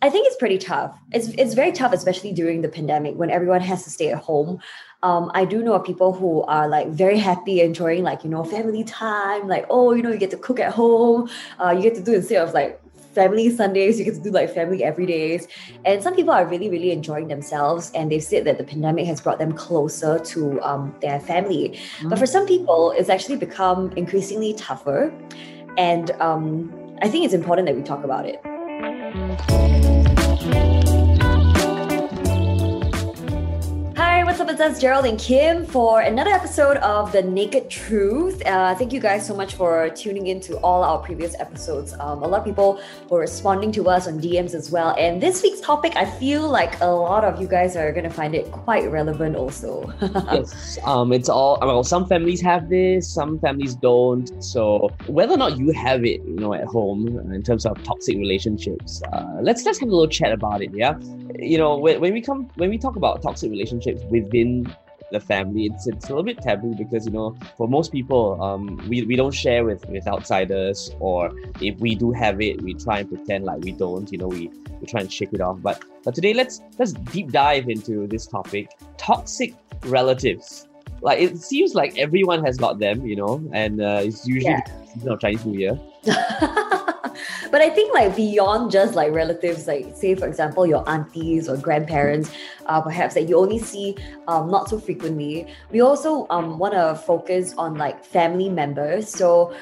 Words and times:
I 0.00 0.10
think 0.10 0.26
it's 0.28 0.36
pretty 0.36 0.58
tough. 0.58 0.96
It's 1.12 1.28
it's 1.28 1.54
very 1.54 1.72
tough, 1.72 1.92
especially 1.92 2.32
during 2.32 2.62
the 2.62 2.68
pandemic 2.68 3.16
when 3.16 3.30
everyone 3.30 3.60
has 3.62 3.82
to 3.84 3.90
stay 3.90 4.10
at 4.10 4.18
home. 4.18 4.60
Um, 5.02 5.30
I 5.34 5.44
do 5.44 5.62
know 5.62 5.74
of 5.74 5.84
people 5.84 6.12
who 6.12 6.42
are 6.42 6.68
like 6.68 6.88
very 6.88 7.18
happy 7.18 7.60
enjoying 7.60 8.02
like 8.04 8.22
you 8.24 8.30
know 8.30 8.44
family 8.44 8.84
time, 8.84 9.48
like 9.48 9.66
oh 9.70 9.92
you 9.92 10.02
know 10.02 10.10
you 10.10 10.18
get 10.18 10.30
to 10.30 10.36
cook 10.36 10.60
at 10.60 10.72
home, 10.72 11.28
uh, 11.58 11.70
you 11.70 11.82
get 11.82 11.96
to 11.96 12.02
do 12.02 12.14
instead 12.14 12.46
of 12.46 12.54
like 12.54 12.80
family 13.18 13.50
Sundays, 13.50 13.98
you 13.98 14.04
get 14.04 14.14
to 14.14 14.20
do 14.20 14.30
like 14.30 14.54
family 14.54 14.84
every 14.84 15.06
days. 15.06 15.48
And 15.84 16.00
some 16.02 16.14
people 16.14 16.32
are 16.32 16.46
really, 16.46 16.68
really 16.70 16.92
enjoying 16.92 17.26
themselves. 17.26 17.90
And 17.92 18.12
they've 18.12 18.22
said 18.22 18.44
that 18.44 18.58
the 18.58 18.64
pandemic 18.64 19.06
has 19.06 19.20
brought 19.20 19.38
them 19.38 19.52
closer 19.52 20.20
to 20.20 20.60
um, 20.62 20.94
their 21.00 21.18
family. 21.18 21.70
Mm-hmm. 21.70 22.10
But 22.10 22.20
for 22.20 22.26
some 22.26 22.46
people, 22.46 22.92
it's 22.92 23.08
actually 23.08 23.36
become 23.36 23.90
increasingly 23.96 24.54
tougher. 24.54 25.12
And 25.76 26.12
um, 26.20 26.72
I 27.02 27.08
think 27.08 27.24
it's 27.24 27.34
important 27.34 27.66
that 27.66 27.74
we 27.74 27.82
talk 27.82 28.04
about 28.04 28.24
it. 28.24 28.40
Thank 29.46 30.74
you. 30.74 30.77
What's 34.28 34.40
up? 34.40 34.50
It's 34.50 34.60
us, 34.60 34.78
Gerald 34.78 35.06
and 35.06 35.18
Kim, 35.18 35.64
for 35.64 36.02
another 36.02 36.30
episode 36.30 36.76
of 36.78 37.12
The 37.12 37.22
Naked 37.22 37.70
Truth. 37.70 38.44
Uh, 38.44 38.74
thank 38.74 38.92
you 38.92 39.00
guys 39.00 39.26
so 39.26 39.34
much 39.34 39.54
for 39.54 39.88
tuning 39.88 40.26
in 40.26 40.38
to 40.40 40.58
all 40.58 40.84
our 40.84 40.98
previous 40.98 41.34
episodes. 41.40 41.94
Um, 41.94 42.22
a 42.22 42.28
lot 42.28 42.40
of 42.40 42.44
people 42.44 42.78
were 43.08 43.20
responding 43.20 43.72
to 43.72 43.88
us 43.88 44.06
on 44.06 44.20
DMs 44.20 44.52
as 44.52 44.70
well. 44.70 44.94
And 44.98 45.18
this 45.18 45.42
week's 45.42 45.62
topic, 45.62 45.96
I 45.96 46.04
feel 46.04 46.46
like 46.46 46.78
a 46.82 46.88
lot 46.88 47.24
of 47.24 47.40
you 47.40 47.48
guys 47.48 47.74
are 47.74 47.90
going 47.90 48.04
to 48.04 48.10
find 48.10 48.34
it 48.34 48.52
quite 48.52 48.90
relevant 48.90 49.34
also. 49.34 49.90
yes, 50.02 50.78
um, 50.84 51.10
it's 51.14 51.30
all, 51.30 51.58
well, 51.62 51.82
some 51.82 52.06
families 52.06 52.42
have 52.42 52.68
this, 52.68 53.10
some 53.10 53.38
families 53.38 53.76
don't. 53.76 54.44
So 54.44 54.90
whether 55.06 55.32
or 55.32 55.38
not 55.38 55.56
you 55.56 55.72
have 55.72 56.04
it, 56.04 56.20
you 56.26 56.36
know, 56.36 56.52
at 56.52 56.66
home 56.66 57.08
in 57.32 57.42
terms 57.42 57.64
of 57.64 57.82
toxic 57.82 58.18
relationships, 58.18 59.00
uh, 59.10 59.38
let's, 59.40 59.64
let's 59.64 59.78
have 59.78 59.88
a 59.88 59.90
little 59.90 60.06
chat 60.06 60.32
about 60.32 60.60
it, 60.60 60.70
yeah? 60.74 60.98
You 61.38 61.56
know, 61.56 61.78
when, 61.78 61.98
when 62.02 62.12
we 62.12 62.20
come, 62.20 62.50
when 62.56 62.68
we 62.68 62.76
talk 62.76 62.96
about 62.96 63.22
toxic 63.22 63.50
relationships 63.50 64.02
with 64.10 64.17
within 64.20 64.74
the 65.10 65.20
family. 65.20 65.66
It's, 65.66 65.86
it's 65.86 66.06
a 66.06 66.08
little 66.08 66.22
bit 66.22 66.38
taboo 66.38 66.74
because 66.74 67.06
you 67.06 67.12
know 67.12 67.36
for 67.56 67.68
most 67.68 67.92
people 67.92 68.40
um 68.42 68.76
we, 68.88 69.02
we 69.02 69.16
don't 69.16 69.32
share 69.32 69.64
with 69.64 69.86
with 69.88 70.06
outsiders 70.06 70.94
or 71.00 71.32
if 71.60 71.78
we 71.78 71.94
do 71.94 72.12
have 72.12 72.40
it 72.40 72.60
we 72.62 72.74
try 72.74 73.00
and 73.00 73.08
pretend 73.08 73.44
like 73.44 73.62
we 73.62 73.72
don't 73.72 74.10
you 74.12 74.18
know 74.18 74.28
we 74.28 74.50
we 74.80 74.86
try 74.86 75.00
and 75.00 75.12
shake 75.12 75.32
it 75.32 75.40
off. 75.40 75.60
But 75.62 75.82
but 76.04 76.14
today 76.14 76.34
let's 76.34 76.60
let's 76.78 76.92
deep 76.92 77.32
dive 77.32 77.68
into 77.68 78.06
this 78.06 78.26
topic 78.26 78.70
toxic 78.96 79.54
relatives. 79.84 80.66
Like 81.00 81.20
it 81.20 81.38
seems 81.38 81.74
like 81.74 81.96
everyone 81.96 82.44
has 82.44 82.56
got 82.56 82.78
them 82.78 83.06
you 83.06 83.16
know 83.16 83.42
and 83.52 83.80
uh, 83.80 84.00
it's 84.02 84.26
usually 84.26 84.52
yeah. 84.52 84.60
the 84.66 84.86
season 84.92 85.12
of 85.12 85.20
chinese 85.20 85.46
new 85.46 85.58
year 85.58 85.80
but 87.50 87.60
I 87.60 87.70
think 87.70 87.94
like 87.94 88.14
beyond 88.16 88.70
just 88.70 88.94
like 88.94 89.12
relatives, 89.12 89.66
like 89.66 89.96
say 89.96 90.14
for 90.14 90.26
example 90.26 90.66
your 90.66 90.88
aunties 90.88 91.48
or 91.48 91.56
grandparents, 91.56 92.30
uh, 92.66 92.80
perhaps 92.80 93.14
that 93.14 93.28
you 93.28 93.36
only 93.36 93.58
see 93.58 93.96
um, 94.26 94.50
not 94.50 94.68
so 94.68 94.78
frequently. 94.78 95.46
We 95.70 95.80
also 95.80 96.26
um, 96.30 96.58
want 96.58 96.74
to 96.74 96.94
focus 97.04 97.54
on 97.56 97.76
like 97.76 98.04
family 98.04 98.48
members. 98.48 99.08
So 99.08 99.54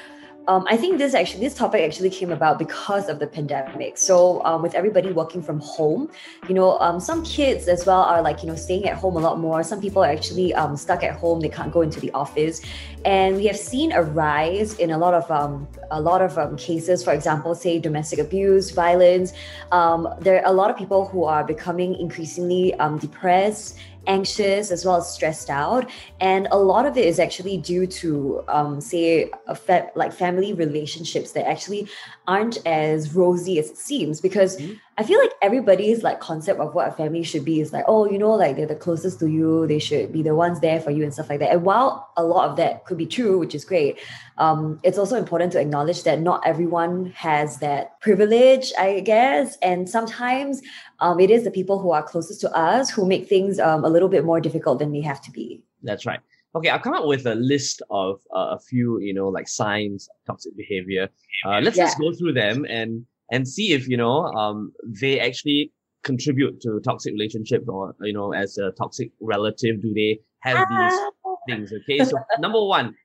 um, 0.47 0.65
I 0.69 0.77
think 0.77 0.97
this 0.97 1.13
actually 1.13 1.41
this 1.41 1.53
topic 1.53 1.81
actually 1.81 2.09
came 2.09 2.31
about 2.31 2.57
because 2.57 3.09
of 3.09 3.19
the 3.19 3.27
pandemic. 3.27 3.97
So 3.97 4.43
um, 4.45 4.61
with 4.61 4.75
everybody 4.75 5.11
working 5.11 5.41
from 5.41 5.59
home, 5.59 6.09
you 6.47 6.55
know, 6.55 6.79
um, 6.79 6.99
some 6.99 7.23
kids 7.25 7.67
as 7.67 7.85
well 7.85 8.01
are 8.01 8.21
like 8.21 8.41
you 8.43 8.47
know 8.47 8.55
staying 8.55 8.87
at 8.87 8.97
home 8.97 9.17
a 9.17 9.19
lot 9.19 9.39
more. 9.39 9.61
Some 9.63 9.81
people 9.81 10.03
are 10.03 10.09
actually 10.09 10.53
um, 10.53 10.77
stuck 10.77 11.03
at 11.03 11.15
home; 11.15 11.41
they 11.41 11.49
can't 11.49 11.71
go 11.71 11.81
into 11.81 11.99
the 11.99 12.11
office, 12.11 12.61
and 13.03 13.35
we 13.35 13.45
have 13.47 13.57
seen 13.57 13.91
a 13.91 14.01
rise 14.01 14.75
in 14.75 14.91
a 14.91 14.97
lot 14.97 15.13
of 15.13 15.29
um, 15.29 15.67
a 15.91 15.99
lot 15.99 16.21
of 16.21 16.37
um, 16.37 16.55
cases. 16.55 17.03
For 17.03 17.11
example, 17.13 17.53
say 17.53 17.77
domestic 17.77 18.19
abuse, 18.19 18.71
violence. 18.71 19.33
there 19.71 20.41
are 20.41 20.45
a 20.45 20.53
lot 20.53 20.71
of 20.71 20.77
people 20.77 21.07
who 21.07 21.25
are 21.25 21.43
becoming 21.43 21.95
increasingly 21.95 22.73
depressed 22.99 23.77
anxious 24.07 24.71
as 24.71 24.85
well 24.85 24.97
as 24.97 25.13
stressed 25.13 25.49
out 25.49 25.89
and 26.19 26.47
a 26.51 26.57
lot 26.57 26.85
of 26.85 26.97
it 26.97 27.05
is 27.05 27.19
actually 27.19 27.57
due 27.57 27.85
to 27.85 28.43
um, 28.47 28.81
say 28.81 29.29
fa- 29.55 29.89
like 29.95 30.11
family 30.13 30.53
relationships 30.53 31.31
that 31.31 31.47
actually 31.47 31.87
aren't 32.27 32.57
as 32.65 33.13
rosy 33.13 33.59
as 33.59 33.69
it 33.69 33.77
seems 33.77 34.21
because 34.21 34.57
mm-hmm. 34.57 34.73
I 34.99 35.03
feel 35.03 35.19
like 35.19 35.31
everybody's 35.43 36.01
like 36.01 36.19
concept 36.19 36.59
of 36.59 36.73
what 36.73 36.87
a 36.87 36.91
family 36.91 37.21
should 37.21 37.45
be 37.45 37.61
is 37.61 37.71
like, 37.71 37.85
oh, 37.87 38.09
you 38.09 38.17
know, 38.17 38.31
like 38.31 38.55
they're 38.55 38.65
the 38.65 38.75
closest 38.75 39.19
to 39.19 39.27
you, 39.27 39.67
they 39.67 39.77
should 39.77 40.11
be 40.11 40.23
the 40.23 40.33
ones 40.33 40.59
there 40.59 40.79
for 40.79 40.89
you 40.89 41.03
and 41.03 41.13
stuff 41.13 41.29
like 41.29 41.39
that. 41.39 41.51
And 41.51 41.63
while 41.63 42.11
a 42.17 42.23
lot 42.23 42.49
of 42.49 42.57
that 42.57 42.85
could 42.85 42.97
be 42.97 43.05
true, 43.05 43.37
which 43.37 43.53
is 43.53 43.63
great, 43.63 43.99
um, 44.39 44.79
it's 44.81 44.97
also 44.97 45.15
important 45.15 45.51
to 45.51 45.61
acknowledge 45.61 46.01
that 46.03 46.19
not 46.19 46.41
everyone 46.47 47.13
has 47.15 47.59
that 47.59 47.99
privilege, 48.01 48.73
I 48.79 49.01
guess. 49.01 49.55
And 49.61 49.87
sometimes 49.87 50.63
um, 50.99 51.19
it 51.19 51.29
is 51.29 51.43
the 51.43 51.51
people 51.51 51.77
who 51.77 51.91
are 51.91 52.01
closest 52.01 52.41
to 52.41 52.51
us 52.57 52.89
who 52.89 53.05
make 53.05 53.29
things 53.29 53.59
um, 53.59 53.85
a 53.85 53.89
little 53.89 54.09
bit 54.09 54.25
more 54.25 54.41
difficult 54.41 54.79
than 54.79 54.91
they 54.91 55.01
have 55.01 55.21
to 55.21 55.31
be. 55.31 55.61
That's 55.83 56.07
right. 56.07 56.21
Okay, 56.55 56.69
I've 56.69 56.81
come 56.81 56.95
up 56.95 57.05
with 57.05 57.27
a 57.27 57.35
list 57.35 57.83
of 57.91 58.19
uh, 58.35 58.55
a 58.55 58.59
few, 58.59 58.99
you 58.99 59.13
know, 59.13 59.27
like 59.27 59.47
signs 59.47 60.09
of 60.09 60.15
toxic 60.25 60.57
behavior. 60.57 61.07
Uh, 61.45 61.59
let's 61.61 61.77
yeah. 61.77 61.85
just 61.85 61.99
go 61.99 62.11
through 62.13 62.33
them 62.33 62.65
and 62.67 63.05
and 63.31 63.47
see 63.47 63.73
if 63.73 63.87
you 63.87 63.97
know 63.97 64.25
um, 64.33 64.71
they 64.83 65.19
actually 65.19 65.71
contribute 66.03 66.61
to 66.61 66.79
toxic 66.83 67.11
relationships 67.13 67.65
or 67.67 67.95
you 68.01 68.13
know 68.13 68.33
as 68.33 68.57
a 68.57 68.71
toxic 68.71 69.11
relative 69.21 69.81
do 69.81 69.93
they 69.93 70.19
have 70.39 70.57
these 70.57 70.99
ah. 71.25 71.35
things 71.47 71.73
okay 71.73 72.03
so 72.03 72.17
number 72.39 72.63
one 72.63 72.95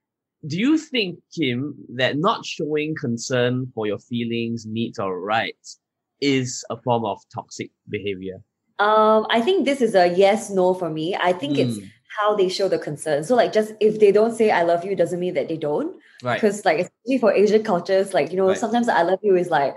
do 0.46 0.58
you 0.58 0.76
think 0.78 1.18
kim 1.36 1.74
that 1.96 2.16
not 2.16 2.44
showing 2.44 2.94
concern 2.94 3.66
for 3.74 3.86
your 3.86 3.98
feelings 3.98 4.66
needs 4.66 4.98
or 4.98 5.20
rights 5.20 5.80
is 6.20 6.64
a 6.70 6.76
form 6.82 7.04
of 7.04 7.18
toxic 7.34 7.70
behavior 7.88 8.36
um 8.78 9.26
i 9.30 9.40
think 9.40 9.64
this 9.64 9.80
is 9.80 9.94
a 9.94 10.06
yes 10.14 10.50
no 10.50 10.72
for 10.74 10.90
me 10.90 11.16
i 11.16 11.32
think 11.32 11.56
mm. 11.56 11.60
it's 11.60 11.78
how 12.20 12.36
they 12.36 12.48
show 12.48 12.68
the 12.68 12.78
concern 12.78 13.24
so 13.24 13.34
like 13.34 13.52
just 13.52 13.72
if 13.80 13.98
they 13.98 14.12
don't 14.12 14.36
say 14.36 14.50
i 14.50 14.62
love 14.62 14.84
you 14.84 14.94
doesn't 14.94 15.18
mean 15.18 15.34
that 15.34 15.48
they 15.48 15.56
don't 15.56 15.96
right 16.22 16.40
because 16.40 16.64
like 16.64 16.78
especially 16.78 17.18
for 17.18 17.32
asian 17.32 17.62
cultures 17.62 18.12
like 18.14 18.30
you 18.30 18.36
know 18.36 18.48
right. 18.48 18.58
sometimes 18.58 18.88
i 18.88 19.02
love 19.02 19.18
you 19.22 19.34
is 19.34 19.48
like 19.48 19.74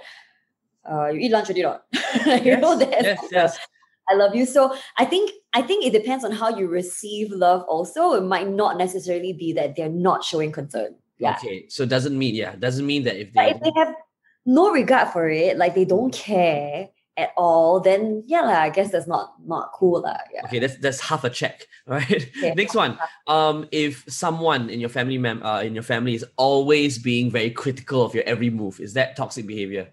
uh, 0.90 1.07
you 1.07 1.19
eat 1.19 1.31
lunch 1.31 1.50
or 1.50 1.53
not? 1.53 1.85
you 1.94 2.01
yes, 2.25 2.62
know 2.62 2.78
that. 2.78 3.03
Yes, 3.03 3.19
yes. 3.31 3.57
I 4.09 4.16
love 4.16 4.35
you. 4.35 4.46
So 4.46 4.75
I 4.97 5.06
think 5.06 5.31
I 5.53 5.62
think 5.62 5.85
it 5.85 5.91
depends 5.91 6.23
on 6.23 6.31
how 6.31 6.56
you 6.56 6.68
receive 6.68 7.31
love. 7.31 7.63
Also, 7.68 8.13
it 8.13 8.23
might 8.23 8.50
not 8.50 8.78
necessarily 8.78 9.34
be 9.34 9.53
that 9.53 9.75
they're 9.75 9.90
not 9.90 10.23
showing 10.23 10.51
concern. 10.51 10.96
Yeah. 11.18 11.35
Okay. 11.38 11.66
So 11.69 11.84
it 11.84 11.90
doesn't 11.90 12.18
mean 12.18 12.35
yeah 12.35 12.56
doesn't 12.56 12.85
mean 12.85 13.03
that 13.03 13.16
if 13.16 13.34
they 13.34 13.51
if 13.51 13.62
they 13.62 13.72
have 13.75 13.96
no 14.46 14.72
regard 14.72 15.09
for 15.09 15.29
it, 15.29 15.57
like 15.57 15.75
they 15.75 15.85
don't 15.85 16.13
care 16.13 16.90
at 17.17 17.31
all, 17.38 17.79
then 17.79 18.23
yeah, 18.28 18.41
like, 18.41 18.57
I 18.57 18.69
guess 18.69 18.91
that's 18.91 19.07
not 19.07 19.34
not 19.46 19.72
cool. 19.73 20.02
Like, 20.02 20.19
yeah. 20.34 20.41
Okay, 20.46 20.59
that's 20.59 20.78
that's 20.78 21.00
half 21.00 21.23
a 21.23 21.29
check, 21.29 21.66
right? 21.88 22.29
Okay. 22.38 22.53
Next 22.53 22.75
one. 22.75 22.97
Um, 23.28 23.67
if 23.72 24.03
someone 24.07 24.69
in 24.69 24.79
your 24.79 24.90
family 24.90 25.17
mem 25.17 25.41
uh, 25.44 25.62
in 25.62 25.73
your 25.73 25.84
family 25.84 26.13
is 26.13 26.25
always 26.38 27.00
being 27.00 27.31
very 27.31 27.50
critical 27.50 28.03
of 28.03 28.13
your 28.13 28.23
every 28.25 28.50
move, 28.50 28.79
is 28.79 28.94
that 28.94 29.16
toxic 29.16 29.47
behavior? 29.47 29.90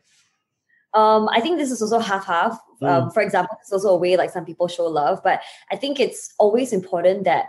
Um, 0.94 1.28
I 1.30 1.40
think 1.40 1.58
this 1.58 1.70
is 1.70 1.80
also 1.80 1.98
half 1.98 2.26
half. 2.26 2.58
Mm. 2.80 2.88
Um, 2.88 3.10
for 3.10 3.22
example, 3.22 3.56
it's 3.60 3.72
also 3.72 3.90
a 3.90 3.96
way 3.96 4.16
like 4.16 4.30
some 4.30 4.44
people 4.44 4.68
show 4.68 4.86
love, 4.86 5.20
but 5.22 5.40
I 5.70 5.76
think 5.76 6.00
it's 6.00 6.34
always 6.38 6.72
important 6.72 7.24
that 7.24 7.46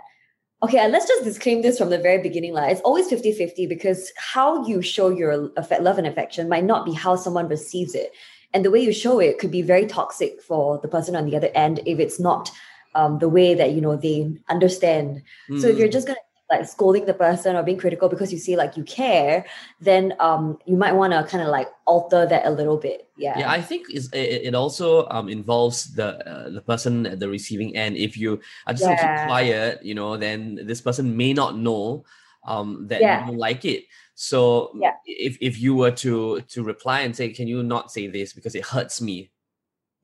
okay, 0.64 0.88
let's 0.88 1.08
just 1.08 1.26
disclaim 1.26 1.62
this 1.62 1.78
from 1.78 1.90
the 1.90 1.98
very 1.98 2.22
beginning. 2.22 2.54
Like, 2.54 2.72
it's 2.72 2.82
always 2.82 3.10
50 3.10 3.34
50 3.34 3.68
because 3.68 4.12
how 4.18 4.66
you 4.66 4.82
show 4.82 5.10
your 5.10 5.52
love 5.82 5.98
and 5.98 6.08
affection 6.08 6.48
might 6.48 6.64
not 6.64 6.86
be 6.86 6.94
how 6.94 7.18
someone 7.18 7.50
receives 7.50 7.94
it. 7.94 8.14
And 8.54 8.64
the 8.64 8.72
way 8.72 8.80
you 8.80 8.94
show 8.94 9.20
it 9.20 9.40
could 9.40 9.52
be 9.52 9.62
very 9.62 9.86
toxic 9.86 10.42
for 10.42 10.80
the 10.80 10.88
person 10.88 11.16
on 11.16 11.26
the 11.26 11.36
other 11.36 11.50
end 11.54 11.82
if 11.86 12.00
it's 12.00 12.20
not 12.20 12.50
um, 12.96 13.20
the 13.20 13.28
way 13.28 13.54
that 13.56 13.72
you 13.72 13.82
know 13.82 13.96
they 13.96 14.38
understand. 14.50 15.22
Mm. 15.50 15.60
So 15.60 15.68
if 15.68 15.78
you're 15.78 15.88
mm. 15.88 15.94
just 15.94 16.08
gonna 16.08 16.20
like 16.50 16.68
scolding 16.68 17.06
the 17.06 17.14
person 17.14 17.56
or 17.56 17.64
being 17.64 17.78
critical 17.78 18.10
because 18.10 18.32
you 18.32 18.38
see 18.38 18.56
like 18.56 18.78
you 18.78 18.84
care, 18.84 19.46
then 19.80 20.14
um 20.20 20.58
you 20.66 20.78
might 20.78 20.94
want 20.94 21.14
to 21.14 21.24
kind 21.24 21.44
of 21.44 21.50
like 21.50 21.68
alter 21.86 22.26
that 22.26 22.46
a 22.46 22.52
little 22.52 22.78
bit. 22.78 23.08
Yeah. 23.18 23.40
Yeah, 23.40 23.52
I 23.52 23.62
think 23.62 23.90
is 23.90 24.12
it, 24.14 24.48
it 24.48 24.56
also 24.56 25.08
um 25.10 25.30
involves 25.30 25.94
the 25.96 26.20
uh, 26.28 26.50
the 26.50 26.62
person 26.62 27.06
at 27.06 27.20
the 27.20 27.30
receiving 27.30 27.76
end. 27.76 27.98
If 27.98 28.18
you 28.18 28.40
are 28.68 28.74
just 28.74 28.84
yeah. 28.84 28.96
keep 28.98 29.28
quiet, 29.28 29.84
you 29.84 29.96
know, 29.96 30.18
then 30.18 30.60
this 30.66 30.82
person 30.82 31.18
may 31.18 31.34
not 31.34 31.58
know 31.58 32.06
um 32.46 32.88
that 32.88 33.02
yeah. 33.02 33.22
you 33.22 33.28
don't 33.28 33.38
like 33.38 33.66
it. 33.66 33.86
So 34.16 34.72
yeah. 34.80 34.94
if 35.06 35.38
if 35.42 35.60
you 35.60 35.76
were 35.76 35.92
to 35.92 36.42
to 36.42 36.64
reply 36.64 37.02
and 37.02 37.16
say, 37.16 37.30
can 37.30 37.48
you 37.48 37.64
not 37.64 37.92
say 37.92 38.08
this 38.08 38.34
because 38.34 38.54
it 38.56 38.66
hurts 38.66 39.02
me? 39.02 39.32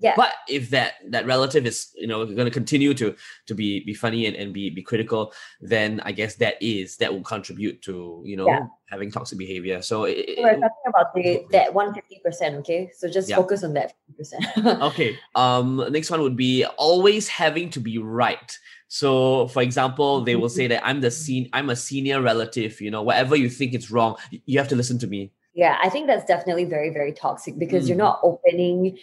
Yeah. 0.01 0.13
But 0.15 0.31
if 0.47 0.69
that 0.69 0.93
that 1.09 1.25
relative 1.25 1.65
is 1.65 1.91
you 1.95 2.07
know 2.07 2.25
going 2.25 2.45
to 2.45 2.51
continue 2.51 2.93
to 2.93 3.15
to 3.47 3.53
be 3.53 3.83
be 3.83 3.93
funny 3.93 4.25
and, 4.27 4.35
and 4.35 4.53
be 4.53 4.69
be 4.69 4.81
critical, 4.81 5.33
then 5.59 5.99
I 6.05 6.13
guess 6.13 6.35
that 6.35 6.55
is 6.61 6.95
that 6.97 7.13
will 7.13 7.21
contribute 7.23 7.81
to 7.83 8.23
you 8.25 8.37
know 8.37 8.47
Yeah. 8.47 8.67
having 8.89 9.11
toxic 9.11 9.37
behavior. 9.37 9.81
So 9.81 10.05
it, 10.05 10.35
we're 10.37 10.53
talking 10.55 10.87
about 10.87 11.13
the 11.13 11.43
that 11.51 11.73
one 11.73 11.93
fifty 11.93 12.21
percent, 12.23 12.55
okay? 12.63 12.89
So 12.95 13.09
just 13.09 13.27
Yeah. 13.29 13.35
focus 13.35 13.63
on 13.63 13.73
that 13.73 13.91
fifty 13.91 14.13
percent. 14.17 14.45
okay. 14.89 15.17
Um. 15.35 15.83
Next 15.91 16.09
one 16.09 16.21
would 16.21 16.37
be 16.37 16.63
always 16.77 17.27
having 17.27 17.69
to 17.71 17.79
be 17.81 17.97
right. 17.97 18.57
So, 18.87 19.47
for 19.49 19.61
example, 19.61 20.21
they 20.21 20.35
will 20.35 20.49
say 20.49 20.65
that 20.67 20.81
I'm 20.87 21.01
the 21.01 21.11
sen- 21.11 21.49
I'm 21.53 21.69
a 21.69 21.75
senior 21.75 22.21
relative. 22.21 22.79
You 22.81 22.89
know, 22.89 23.03
whatever 23.03 23.35
you 23.35 23.49
think 23.49 23.75
is 23.75 23.91
wrong, 23.91 24.15
you 24.45 24.57
have 24.59 24.69
to 24.69 24.75
listen 24.75 24.97
to 24.99 25.07
me. 25.07 25.31
Yeah, 25.53 25.77
I 25.83 25.89
think 25.89 26.07
that's 26.07 26.25
definitely 26.25 26.63
very, 26.65 26.89
very 26.89 27.11
toxic 27.11 27.59
because 27.59 27.89
you're 27.89 27.97
Mm. 27.97 28.07
not 28.07 28.19
opening 28.23 28.97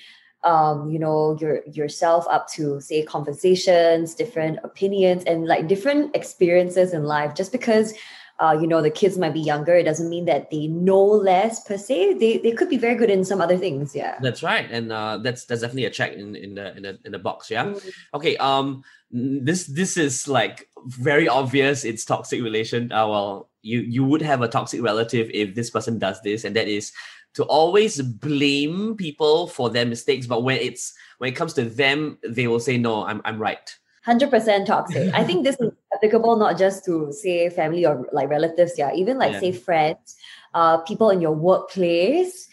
um, 0.47 0.91
you 0.91 0.99
know, 0.99 1.37
your 1.41 1.63
yourself 1.67 2.25
up 2.31 2.49
to 2.53 2.81
say 2.81 3.03
conversations, 3.03 4.15
different 4.15 4.61
opinions, 4.63 5.25
and 5.25 5.47
like 5.47 5.67
different 5.67 6.15
experiences 6.15 6.95
in 6.95 7.05
life. 7.05 7.35
Just 7.35 7.53
because 7.53 7.93
uh, 8.39 8.57
you 8.61 8.67
know, 8.67 8.83
the 8.83 8.91
kids 8.91 9.17
might 9.17 9.33
be 9.33 9.41
younger, 9.41 9.75
it 9.75 9.85
doesn't 9.85 10.11
mean 10.11 10.27
that 10.27 10.51
they 10.51 10.67
know 10.67 11.03
less 11.03 11.65
per 11.65 11.79
se. 11.79 12.15
They 12.15 12.39
they 12.39 12.53
could 12.53 12.69
be 12.69 12.77
very 12.77 12.95
good 12.95 13.11
in 13.11 13.25
some 13.25 13.41
other 13.41 13.57
things. 13.57 13.95
Yeah. 13.95 14.19
That's 14.21 14.43
right, 14.43 14.71
and 14.71 14.93
uh, 14.93 15.19
that's 15.19 15.47
that's 15.47 15.63
definitely 15.63 15.87
a 15.87 15.91
check 15.91 16.13
in 16.13 16.37
in 16.37 16.55
the 16.55 16.77
in 16.77 16.83
the 16.83 16.99
in 17.05 17.13
the 17.13 17.19
box. 17.19 17.51
Yeah. 17.51 17.67
Mm. 17.67 17.93
Okay. 18.15 18.37
Um. 18.37 18.85
This 19.11 19.67
this 19.67 19.97
is 19.97 20.29
like 20.29 20.69
very 20.87 21.29
obvious. 21.29 21.85
It's 21.85 22.05
toxic 22.05 22.43
relation. 22.43 22.93
Uh, 22.93 23.09
well, 23.09 23.49
you 23.63 23.81
you 23.81 24.05
would 24.05 24.23
have 24.23 24.43
a 24.43 24.49
toxic 24.49 24.83
relative 24.83 25.31
if 25.33 25.55
this 25.55 25.71
person 25.71 25.99
does 25.99 26.21
this, 26.23 26.45
and 26.45 26.55
that 26.57 26.69
is 26.69 26.93
to 27.37 27.45
always 27.45 28.01
blame 28.01 28.97
people 28.97 29.47
for 29.47 29.69
their 29.71 29.85
mistakes. 29.87 30.27
But 30.27 30.43
when 30.43 30.57
it's 30.57 30.95
when 31.19 31.31
it 31.33 31.37
comes 31.37 31.53
to 31.55 31.65
them, 31.65 32.19
they 32.27 32.47
will 32.49 32.61
say, 32.61 32.77
"No, 32.79 33.05
I'm 33.05 33.21
I'm 33.25 33.39
right." 33.39 33.75
Hundred 34.05 34.31
percent 34.31 34.67
toxic. 34.67 35.13
I 35.15 35.23
think 35.25 35.45
this 35.45 35.57
is 35.61 35.71
applicable 35.95 36.37
not 36.37 36.57
just 36.59 36.85
to 36.87 37.13
say 37.13 37.51
family 37.51 37.85
or 37.85 38.07
like 38.13 38.29
relatives, 38.31 38.75
yeah, 38.79 38.93
even 38.95 39.19
like 39.19 39.33
Yeah. 39.33 39.41
say 39.41 39.53
friends, 39.53 40.17
uh, 40.55 40.79
people 40.79 41.11
in 41.11 41.21
your 41.21 41.33
workplace. 41.33 42.49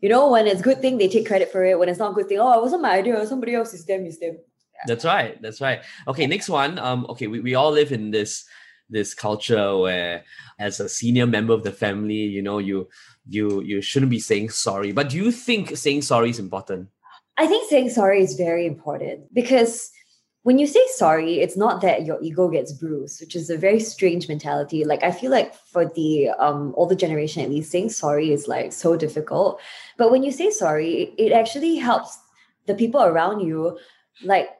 You 0.00 0.10
know, 0.10 0.30
when 0.30 0.46
it's 0.46 0.60
good 0.60 0.80
thing, 0.82 0.98
they 0.98 1.08
take 1.08 1.26
credit 1.26 1.50
for 1.50 1.64
it. 1.64 1.78
When 1.78 1.88
it's 1.88 1.98
not 1.98 2.14
good 2.14 2.28
thing, 2.28 2.38
oh, 2.38 2.58
it 2.58 2.62
wasn't 2.62 2.82
my 2.82 2.98
idea. 2.98 3.24
Somebody 3.26 3.54
else's 3.54 3.80
is 3.80 3.86
them, 3.86 4.04
is 4.04 4.18
them. 4.18 4.36
That's 4.86 5.04
right. 5.04 5.40
That's 5.40 5.60
right. 5.62 5.80
Okay, 6.08 6.26
next 6.26 6.50
one. 6.50 6.78
Um, 6.78 7.06
okay, 7.08 7.26
we, 7.26 7.40
we 7.40 7.54
all 7.54 7.70
live 7.70 7.90
in 7.90 8.10
this 8.10 8.44
this 8.88 9.14
culture 9.14 9.76
where 9.78 10.24
as 10.58 10.80
a 10.80 10.88
senior 10.88 11.26
member 11.26 11.52
of 11.52 11.62
the 11.62 11.72
family, 11.72 12.14
you 12.14 12.42
know, 12.42 12.58
you 12.58 12.88
you 13.28 13.62
you 13.62 13.80
shouldn't 13.80 14.10
be 14.10 14.20
saying 14.20 14.50
sorry. 14.50 14.92
But 14.92 15.08
do 15.10 15.16
you 15.16 15.30
think 15.30 15.76
saying 15.76 16.02
sorry 16.02 16.30
is 16.30 16.38
important? 16.38 16.88
I 17.36 17.46
think 17.46 17.68
saying 17.68 17.90
sorry 17.90 18.22
is 18.22 18.34
very 18.34 18.66
important 18.66 19.32
because 19.34 19.90
when 20.44 20.58
you 20.58 20.66
say 20.66 20.80
sorry, 20.94 21.40
it's 21.40 21.56
not 21.56 21.80
that 21.80 22.04
your 22.04 22.20
ego 22.22 22.48
gets 22.48 22.70
bruised, 22.70 23.20
which 23.20 23.34
is 23.34 23.48
a 23.48 23.56
very 23.56 23.80
strange 23.80 24.28
mentality. 24.28 24.84
Like 24.84 25.02
I 25.02 25.10
feel 25.10 25.30
like 25.30 25.54
for 25.54 25.86
the 25.86 26.28
um 26.38 26.74
older 26.76 26.94
generation 26.94 27.42
at 27.42 27.50
least, 27.50 27.70
saying 27.70 27.90
sorry 27.90 28.30
is 28.32 28.46
like 28.46 28.72
so 28.72 28.94
difficult. 28.94 29.60
But 29.96 30.10
when 30.10 30.22
you 30.22 30.30
say 30.30 30.50
sorry, 30.50 31.14
it, 31.16 31.32
actually 31.32 31.76
helps 31.76 32.18
the 32.66 32.74
people 32.74 33.02
around 33.02 33.40
you 33.40 33.78
like 34.22 34.50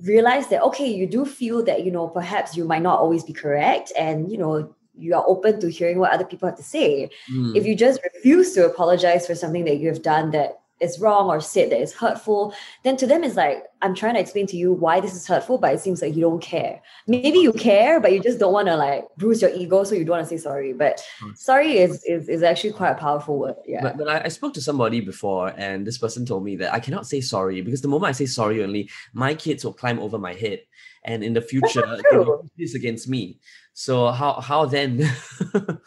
realize 0.00 0.48
that 0.48 0.62
okay, 0.62 0.86
you 0.86 1.06
do 1.06 1.24
feel 1.24 1.62
that 1.64 1.84
you 1.84 1.90
know 1.90 2.08
perhaps 2.08 2.56
you 2.56 2.64
might 2.64 2.82
not 2.82 2.98
always 2.98 3.24
be 3.24 3.32
correct, 3.32 3.92
and 3.98 4.30
you 4.32 4.38
know 4.38 4.74
you 4.96 5.14
are 5.14 5.24
open 5.26 5.60
to 5.60 5.70
hearing 5.70 5.98
what 5.98 6.12
other 6.12 6.24
people 6.24 6.46
have 6.48 6.56
to 6.56 6.62
say 6.62 7.08
Hmm. 7.28 7.56
if 7.56 7.64
you 7.66 7.74
just 7.74 8.00
refuse 8.02 8.52
to 8.52 8.66
apologize 8.66 9.26
for 9.26 9.34
something 9.34 9.64
that 9.64 9.78
you 9.78 9.88
have 9.88 10.02
done 10.02 10.30
that 10.32 10.61
is 10.82 10.98
wrong 11.00 11.28
or 11.28 11.40
said 11.40 11.70
that 11.70 11.80
is 11.80 11.92
hurtful, 11.92 12.54
then 12.82 12.96
to 12.96 13.06
them 13.06 13.24
it's 13.24 13.36
like, 13.36 13.64
I'm 13.80 13.94
trying 13.94 14.14
to 14.14 14.20
explain 14.20 14.46
to 14.48 14.56
you 14.56 14.72
why 14.72 15.00
this 15.00 15.14
is 15.14 15.26
hurtful, 15.26 15.58
but 15.58 15.74
it 15.74 15.80
seems 15.80 16.02
like 16.02 16.14
you 16.14 16.20
don't 16.20 16.40
care. 16.40 16.82
Maybe 17.06 17.38
you 17.38 17.52
care, 17.52 17.98
but 18.00 18.12
you 18.12 18.20
just 18.20 18.38
don't 18.38 18.52
want 18.52 18.68
to 18.68 18.76
like 18.76 19.04
bruise 19.16 19.42
your 19.42 19.50
ego, 19.50 19.84
so 19.84 19.94
you 19.94 20.04
don't 20.04 20.18
want 20.18 20.28
to 20.28 20.38
say 20.38 20.42
sorry. 20.42 20.72
But 20.72 21.02
Mm. 21.22 21.36
sorry 21.36 21.78
is, 21.78 22.04
is 22.04 22.28
is 22.28 22.42
actually 22.42 22.72
quite 22.72 22.90
a 22.90 22.94
powerful 22.94 23.38
word. 23.38 23.56
Yeah. 23.66 23.82
But, 23.82 23.96
but 23.98 24.08
I, 24.08 24.22
I 24.24 24.28
spoke 24.28 24.54
to 24.54 24.60
somebody 24.60 25.00
before, 25.00 25.52
and 25.56 25.86
this 25.86 25.98
person 25.98 26.24
told 26.26 26.44
me 26.44 26.56
that 26.56 26.72
I 26.72 26.80
cannot 26.80 27.06
say 27.06 27.20
sorry 27.20 27.60
because 27.60 27.80
the 27.80 27.88
moment 27.88 28.10
I 28.10 28.12
say 28.12 28.26
sorry, 28.26 28.62
only 28.62 28.90
my 29.12 29.34
kids 29.34 29.64
will 29.64 29.72
climb 29.74 29.98
over 29.98 30.18
my 30.18 30.34
head, 30.34 30.60
and 31.04 31.22
in 31.24 31.32
the 31.32 31.42
future, 31.42 31.82
they 32.10 32.16
will 32.16 32.48
use 32.56 32.72
this 32.72 32.74
against 32.74 33.08
me. 33.08 33.40
So 33.72 34.10
how 34.10 34.40
how 34.40 34.66
then? 34.66 35.08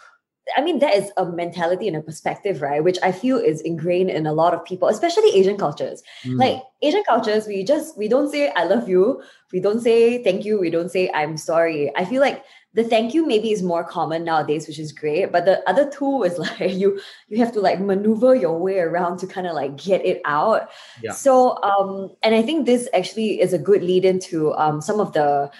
I 0.56 0.62
mean, 0.62 0.80
that 0.80 0.96
is 0.96 1.12
a 1.18 1.26
mentality 1.26 1.88
and 1.88 1.98
a 1.98 2.02
perspective, 2.02 2.62
right? 2.62 2.84
Which 2.84 2.98
I 3.04 3.12
feel 3.12 3.38
is 3.38 3.62
ingrained 3.62 4.10
in 4.10 4.26
a 4.26 4.34
lot 4.34 4.54
of 4.54 4.64
people, 4.64 4.88
especially 4.88 5.30
Asian 5.36 5.58
cultures. 5.58 6.02
Hmm. 6.24 6.38
Like 6.38 6.64
Asian 6.82 7.04
cultures, 7.08 7.48
we 7.48 7.64
just 7.64 7.98
we 7.98 8.08
don't 8.08 8.32
say 8.32 8.50
I 8.56 8.64
love 8.64 8.88
you, 8.88 9.22
we 9.52 9.60
don't 9.60 9.82
say 9.82 10.24
thank 10.24 10.46
you, 10.46 10.60
we 10.60 10.70
don't 10.70 10.90
say 10.90 11.12
I'm 11.14 11.38
sorry. 11.38 11.96
I 11.96 12.06
feel 12.06 12.22
like 12.22 12.44
the 12.74 12.84
thank 12.84 13.14
you 13.14 13.26
maybe 13.26 13.52
is 13.52 13.64
more 13.64 13.84
common 13.84 14.26
nowadays, 14.26 14.68
which 14.68 14.80
is 14.80 14.92
great. 14.92 15.32
But 15.32 15.46
the 15.46 15.68
other 15.68 15.90
two 15.90 16.24
is 16.28 16.38
like 16.38 16.74
you 16.74 17.00
you 17.28 17.38
have 17.38 17.52
to 17.54 17.62
like 17.62 17.80
maneuver 17.80 18.36
your 18.36 18.58
way 18.58 18.80
around 18.80 19.18
to 19.20 19.28
kind 19.28 19.48
of 19.48 19.56
like 19.56 19.76
get 19.78 20.06
it 20.06 20.22
out. 20.26 20.70
Yeah. 21.02 21.12
So 21.12 21.62
um, 21.64 22.12
and 22.24 22.36
I 22.36 22.42
think 22.42 22.66
this 22.66 22.88
actually 22.94 23.42
is 23.42 23.54
a 23.54 23.60
good 23.60 23.84
lead 23.84 24.06
into 24.06 24.54
um 24.54 24.82
some 24.82 25.00
of 25.00 25.14
the 25.14 25.52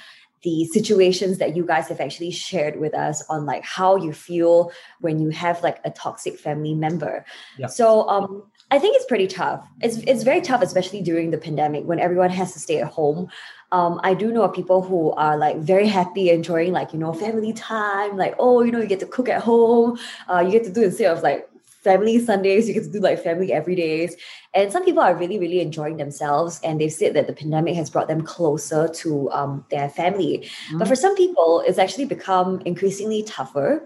the 0.46 0.66
situations 0.66 1.40
that 1.40 1.56
you 1.56 1.66
guys 1.66 1.90
have 1.90 2.00
actually 2.00 2.32
shared 2.32 2.80
with 2.80 2.94
us 2.94 3.22
on 3.30 3.46
like 3.46 3.64
how 3.64 3.98
you 3.98 4.14
feel 4.14 4.72
when 5.02 5.20
you 5.20 5.30
have 5.30 5.62
like 5.64 5.80
a 5.84 5.90
toxic 5.90 6.40
family 6.40 6.74
member. 6.74 7.26
Yeah. 7.58 7.68
So 7.68 8.08
um 8.08 8.44
I 8.72 8.80
think 8.80 8.96
it's 8.96 9.06
pretty 9.06 9.28
tough. 9.28 9.68
It's 9.82 9.98
it's 9.98 10.24
very 10.24 10.42
tough, 10.42 10.62
especially 10.62 11.02
during 11.02 11.32
the 11.32 11.38
pandemic 11.38 11.86
when 11.86 12.00
everyone 12.00 12.32
has 12.32 12.54
to 12.54 12.60
stay 12.60 12.80
at 12.80 12.88
home. 12.88 13.30
Um, 13.72 14.00
I 14.04 14.14
do 14.14 14.32
know 14.32 14.44
of 14.44 14.54
people 14.54 14.82
who 14.82 15.12
are 15.12 15.38
like 15.38 15.58
very 15.58 15.88
happy 15.88 16.30
enjoying 16.30 16.72
like 16.72 16.94
you 16.94 17.00
know 17.00 17.14
family 17.14 17.54
time, 17.54 18.18
like 18.18 18.36
oh 18.40 18.64
you 18.64 18.72
know 18.72 18.80
you 18.80 18.88
get 18.88 19.02
to 19.02 19.06
cook 19.06 19.30
at 19.30 19.42
home, 19.42 20.00
uh, 20.32 20.40
you 20.40 20.52
get 20.52 20.64
to 20.66 20.72
do 20.72 20.84
instead 20.84 21.16
of 21.16 21.22
like 21.22 21.50
family 21.86 22.20
Sundays, 22.20 22.68
you 22.68 22.74
get 22.74 22.84
to 22.84 22.92
do 22.92 23.00
like 23.00 23.24
family 23.24 23.54
every 23.54 23.76
days. 23.76 24.18
And 24.54 24.72
some 24.74 24.84
people 24.84 25.04
are 25.04 25.16
really, 25.16 25.40
really 25.40 25.62
enjoying 25.62 25.98
themselves. 25.98 26.60
And 26.64 26.82
they've 26.82 26.92
said 26.92 27.14
that 27.14 27.28
the 27.28 27.34
pandemic 27.34 27.76
has 27.76 27.90
brought 27.90 28.10
them 28.10 28.24
closer 28.24 28.90
to 29.02 29.32
um, 29.32 29.64
their 29.70 29.88
family. 29.88 30.50
But 30.74 30.88
for 30.88 30.96
some 30.96 31.16
people, 31.16 31.64
it's 31.66 31.78
actually 31.78 32.06
become 32.06 32.60
increasingly 32.66 33.24
tougher. 33.24 33.86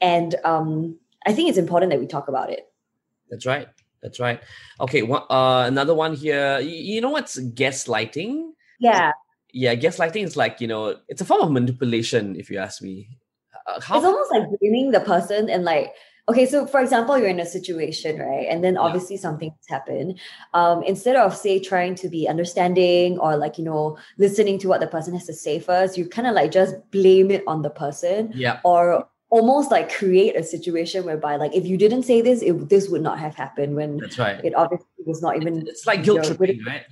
And 0.00 0.36
um, 0.44 0.98
I 1.26 1.32
think 1.32 1.48
it's 1.48 1.58
important 1.58 1.90
that 1.90 2.00
we 2.00 2.06
talk 2.06 2.28
about 2.28 2.50
it. 2.50 2.68
That's 3.30 3.46
right. 3.46 3.68
That's 4.02 4.20
right. 4.20 4.40
Okay. 4.78 5.02
One, 5.02 5.22
uh, 5.30 5.64
another 5.66 5.94
one 5.94 6.14
here. 6.14 6.60
You, 6.60 6.76
you 6.94 7.00
know 7.00 7.10
what's 7.10 7.38
gaslighting? 7.38 8.52
Yeah. 8.78 9.12
Yeah, 9.52 9.74
gaslighting 9.74 10.24
is 10.24 10.36
like 10.36 10.60
you 10.60 10.68
know, 10.68 10.96
it's 11.08 11.20
a 11.20 11.24
form 11.24 11.42
of 11.42 11.50
manipulation. 11.50 12.36
If 12.36 12.50
you 12.50 12.58
ask 12.58 12.80
me, 12.82 13.08
uh, 13.66 13.80
how 13.80 13.96
It's 13.96 14.06
almost 14.06 14.30
like 14.32 14.46
blaming 14.58 14.92
the 14.92 15.00
person 15.00 15.50
and 15.50 15.64
like, 15.64 15.92
okay, 16.30 16.46
so 16.46 16.66
for 16.66 16.80
example, 16.80 17.18
you're 17.18 17.28
in 17.28 17.40
a 17.40 17.46
situation, 17.46 18.18
right? 18.18 18.46
And 18.48 18.62
then 18.64 18.74
Yeah. 18.74 18.80
obviously 18.80 19.16
something's 19.16 19.54
happened. 19.68 20.18
Um, 20.54 20.82
instead 20.84 21.16
of 21.16 21.36
say 21.36 21.58
trying 21.58 21.94
to 21.96 22.08
be 22.08 22.28
understanding 22.28 23.18
or 23.18 23.36
like, 23.36 23.58
you 23.58 23.64
know, 23.64 23.98
listening 24.18 24.58
to 24.60 24.68
what 24.68 24.80
the 24.80 24.86
person 24.86 25.12
has 25.14 25.26
to 25.26 25.34
say 25.34 25.58
first, 25.58 25.98
you 25.98 26.08
kind 26.08 26.28
of 26.28 26.34
like 26.34 26.50
just 26.52 26.74
blame 26.90 27.30
it 27.30 27.42
on 27.46 27.62
the 27.62 27.70
person 27.70 28.32
yeah, 28.34 28.60
or 28.64 29.06
almost 29.30 29.70
like 29.70 29.92
create 29.92 30.34
a 30.36 30.42
situation 30.42 31.04
whereby 31.04 31.36
like 31.36 31.54
if 31.54 31.64
you 31.66 31.76
didn't 31.76 32.02
say 32.02 32.20
this, 32.20 32.42
it, 32.42 32.68
this 32.68 32.88
would 32.88 33.02
not 33.02 33.18
have 33.18 33.34
happened 33.34 33.76
when 33.76 33.98
that's 33.98 34.18
right. 34.18 34.44
it 34.44 34.54
obviously 34.54 34.86
was 35.06 35.22
not 35.22 35.36
even 35.36 35.66
It's 35.66 35.86
like 35.86 36.02
guilt 36.02 36.24
tripping, 36.24 36.62
right? 36.66 36.84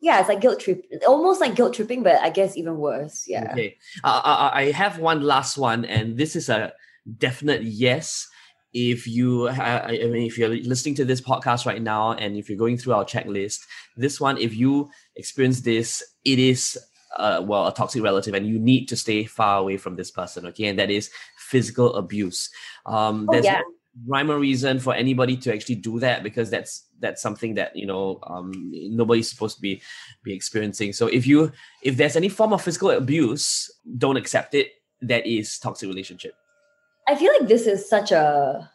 yeah, 0.00 0.20
it's 0.20 0.28
like 0.28 0.40
guilt 0.40 0.60
trip, 0.60 0.84
almost 1.06 1.40
like 1.40 1.54
guilt 1.56 1.74
tripping, 1.74 2.02
but 2.02 2.20
I 2.22 2.30
guess 2.30 2.56
even 2.56 2.78
worse. 2.78 3.24
Yeah. 3.26 3.52
Okay. 3.52 3.76
Uh, 4.04 4.20
I, 4.24 4.60
I 4.60 4.70
have 4.72 4.98
one 4.98 5.22
last 5.22 5.58
one, 5.58 5.84
and 5.84 6.16
this 6.16 6.36
is 6.36 6.48
a 6.48 6.72
definite 7.18 7.62
yes. 7.62 8.28
If 8.72 9.06
you, 9.06 9.48
ha- 9.48 9.84
I 9.86 9.92
mean, 9.92 10.26
if 10.26 10.36
you're 10.36 10.48
listening 10.48 10.94
to 10.96 11.04
this 11.04 11.20
podcast 11.20 11.64
right 11.66 11.80
now, 11.82 12.12
and 12.12 12.36
if 12.36 12.48
you're 12.48 12.58
going 12.58 12.76
through 12.76 12.94
our 12.94 13.04
checklist, 13.04 13.60
this 13.96 14.20
one, 14.20 14.36
if 14.38 14.54
you 14.54 14.90
experience 15.16 15.62
this, 15.62 16.02
it 16.24 16.38
is, 16.38 16.78
uh, 17.16 17.42
well, 17.44 17.66
a 17.66 17.74
toxic 17.74 18.02
relative, 18.02 18.34
and 18.34 18.46
you 18.46 18.58
need 18.58 18.86
to 18.86 18.96
stay 18.96 19.24
far 19.24 19.58
away 19.58 19.76
from 19.78 19.96
this 19.96 20.10
person. 20.10 20.46
Okay, 20.46 20.66
and 20.66 20.78
that 20.78 20.90
is 20.90 21.10
physical 21.38 21.94
abuse. 21.96 22.50
Um, 22.86 23.26
Oh, 23.28 23.32
there's 23.32 23.46
yeah. 23.46 23.60
no 23.60 23.64
rhyme 24.06 24.30
or 24.30 24.38
reason 24.38 24.78
for 24.78 24.94
anybody 24.94 25.36
to 25.36 25.52
actually 25.52 25.74
do 25.74 25.98
that 25.98 26.22
because 26.22 26.50
that's 26.50 26.86
that's 27.00 27.20
something 27.22 27.54
that 27.54 27.74
you 27.74 27.86
know 27.86 28.20
um, 28.28 28.52
nobody's 28.70 29.28
supposed 29.30 29.56
to 29.56 29.62
be 29.62 29.82
be 30.22 30.32
experiencing. 30.34 30.92
So 30.92 31.06
if 31.08 31.26
you 31.26 31.50
if 31.82 31.96
there's 31.96 32.14
any 32.16 32.28
form 32.28 32.52
of 32.52 32.62
physical 32.62 32.90
abuse, 32.90 33.70
don't 33.96 34.16
accept 34.16 34.54
it. 34.54 34.68
That 35.00 35.26
is 35.26 35.58
toxic 35.58 35.88
relationship. 35.88 36.34
I 37.08 37.14
feel 37.14 37.32
like 37.38 37.48
this 37.48 37.66
is 37.66 37.88
such 37.88 38.12
a 38.12 38.70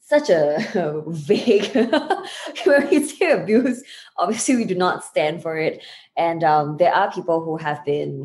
such 0.00 0.28
a 0.28 0.58
vague 1.06 1.72
when 2.64 2.90
we 2.90 3.04
say 3.04 3.30
abuse. 3.30 3.84
Obviously 4.18 4.56
we 4.56 4.64
do 4.64 4.74
not 4.74 5.04
stand 5.04 5.40
for 5.40 5.56
it. 5.56 5.84
And 6.16 6.42
um, 6.42 6.78
there 6.78 6.92
are 6.92 7.12
people 7.12 7.44
who 7.44 7.56
have 7.58 7.84
been 7.84 8.24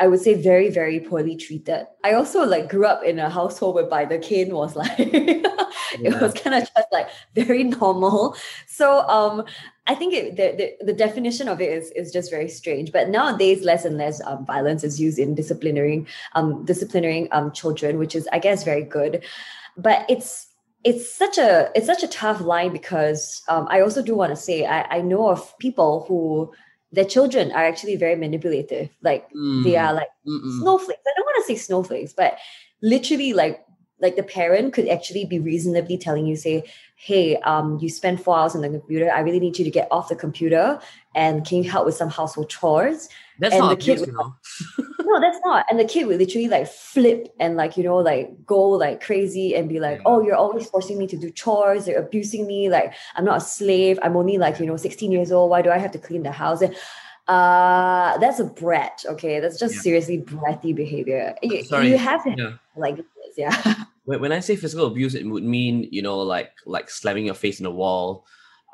I 0.00 0.08
would 0.08 0.20
say 0.20 0.34
very, 0.34 0.70
very 0.70 0.98
poorly 0.98 1.36
treated. 1.36 1.86
I 2.02 2.14
also 2.14 2.44
like 2.44 2.70
grew 2.70 2.86
up 2.86 3.04
in 3.04 3.18
a 3.18 3.28
household 3.28 3.74
whereby 3.74 4.06
the 4.06 4.18
cane 4.18 4.54
was 4.54 4.74
like 4.74 4.90
it 4.98 6.20
was 6.20 6.32
kind 6.34 6.56
of 6.56 6.62
just 6.62 6.88
like 6.90 7.08
very 7.34 7.64
normal. 7.64 8.34
So 8.66 9.00
um 9.08 9.44
I 9.86 9.94
think 9.96 10.14
it, 10.14 10.36
the, 10.36 10.76
the, 10.78 10.86
the 10.86 10.92
definition 10.92 11.48
of 11.48 11.60
it 11.60 11.72
is, 11.72 11.90
is 11.96 12.12
just 12.12 12.30
very 12.30 12.48
strange. 12.48 12.92
But 12.92 13.08
nowadays, 13.08 13.64
less 13.64 13.84
and 13.84 13.96
less 13.96 14.20
um, 14.24 14.46
violence 14.46 14.84
is 14.84 15.00
used 15.00 15.18
in 15.18 15.34
disciplining 15.34 16.06
um, 16.36 16.64
disciplining 16.64 17.26
um, 17.32 17.50
children, 17.50 17.98
which 17.98 18.14
is, 18.14 18.28
I 18.32 18.38
guess, 18.38 18.62
very 18.62 18.84
good. 18.84 19.24
But 19.76 20.06
it's 20.08 20.46
it's 20.84 21.12
such 21.12 21.38
a 21.38 21.70
it's 21.74 21.86
such 21.86 22.04
a 22.04 22.08
tough 22.08 22.40
line 22.40 22.72
because 22.72 23.42
um, 23.48 23.66
I 23.68 23.80
also 23.80 24.00
do 24.00 24.14
want 24.14 24.30
to 24.30 24.36
say 24.36 24.64
I, 24.64 24.82
I 24.82 25.00
know 25.00 25.28
of 25.28 25.58
people 25.58 26.04
who 26.06 26.52
their 26.92 27.04
children 27.04 27.52
are 27.52 27.64
actually 27.64 27.96
very 27.96 28.16
manipulative. 28.16 28.90
Like 29.02 29.30
mm. 29.32 29.64
they 29.64 29.76
are 29.76 29.92
like 29.94 30.08
Mm-mm. 30.26 30.58
snowflakes. 30.60 31.00
I 31.06 31.12
don't 31.16 31.26
want 31.26 31.46
to 31.46 31.52
say 31.52 31.58
snowflakes, 31.58 32.12
but 32.12 32.38
literally 32.82 33.32
like 33.32 33.64
like 34.00 34.16
the 34.16 34.22
parent 34.22 34.72
could 34.72 34.88
actually 34.88 35.26
be 35.26 35.38
reasonably 35.38 35.98
telling 35.98 36.26
you, 36.26 36.34
say, 36.34 36.64
hey, 37.02 37.36
um, 37.38 37.78
you 37.80 37.88
spend 37.88 38.22
four 38.22 38.36
hours 38.38 38.54
on 38.54 38.60
the 38.60 38.68
computer. 38.68 39.10
I 39.10 39.20
really 39.20 39.40
need 39.40 39.58
you 39.58 39.64
to 39.64 39.70
get 39.70 39.88
off 39.90 40.10
the 40.10 40.14
computer 40.14 40.78
and 41.14 41.46
can 41.46 41.62
you 41.62 41.70
help 41.70 41.86
with 41.86 41.94
some 41.94 42.10
household 42.10 42.50
chores? 42.50 43.08
That's 43.38 43.54
and 43.54 43.62
not 43.62 43.70
the 43.70 43.82
kid 43.82 44.06
know. 44.12 44.34
no, 45.00 45.18
that's 45.18 45.38
not. 45.42 45.64
And 45.70 45.80
the 45.80 45.86
kid 45.86 46.06
would 46.06 46.18
literally 46.18 46.48
like 46.48 46.68
flip 46.68 47.28
and 47.40 47.56
like, 47.56 47.78
you 47.78 47.84
know, 47.84 47.96
like 47.96 48.44
go 48.44 48.60
like 48.68 49.00
crazy 49.02 49.54
and 49.54 49.66
be 49.66 49.80
like, 49.80 49.96
Yeah. 50.00 50.02
oh, 50.04 50.20
you're 50.22 50.36
always 50.36 50.68
forcing 50.68 50.98
me 50.98 51.06
to 51.06 51.16
do 51.16 51.30
chores. 51.30 51.88
You're 51.88 52.00
abusing 52.00 52.46
me. 52.46 52.68
Like, 52.68 52.92
I'm 53.16 53.24
not 53.24 53.38
a 53.38 53.40
slave. 53.40 53.98
I'm 54.02 54.14
only 54.14 54.36
like, 54.36 54.60
you 54.60 54.66
know, 54.66 54.76
16 54.76 55.10
years 55.10 55.32
old. 55.32 55.48
Why 55.48 55.62
do 55.62 55.70
I 55.70 55.78
have 55.78 55.92
to 55.92 55.98
clean 55.98 56.22
the 56.22 56.32
house? 56.32 56.60
And, 56.60 56.76
uh, 57.28 58.18
that's 58.18 58.40
a 58.40 58.44
brat. 58.44 59.04
Okay. 59.08 59.40
That's 59.40 59.58
just 59.58 59.76
Yeah. 59.76 59.80
seriously 59.80 60.18
bratty 60.18 60.74
behavior. 60.76 61.34
You, 61.42 61.64
Sorry. 61.64 61.88
you 61.88 61.96
have 61.96 62.22
to 62.24 62.34
Yeah. 62.36 62.52
like 62.76 62.96
this. 62.96 63.06
Yeah. 63.38 63.74
When, 64.10 64.20
when 64.20 64.32
I 64.32 64.40
say 64.42 64.56
physical 64.56 64.86
abuse, 64.90 65.14
it 65.14 65.24
would 65.24 65.44
mean 65.46 65.86
you 65.90 66.02
know 66.02 66.18
like 66.18 66.50
like 66.66 66.90
slamming 66.90 67.26
your 67.26 67.38
face 67.38 67.60
in 67.60 67.64
the 67.64 67.70
wall, 67.70 68.26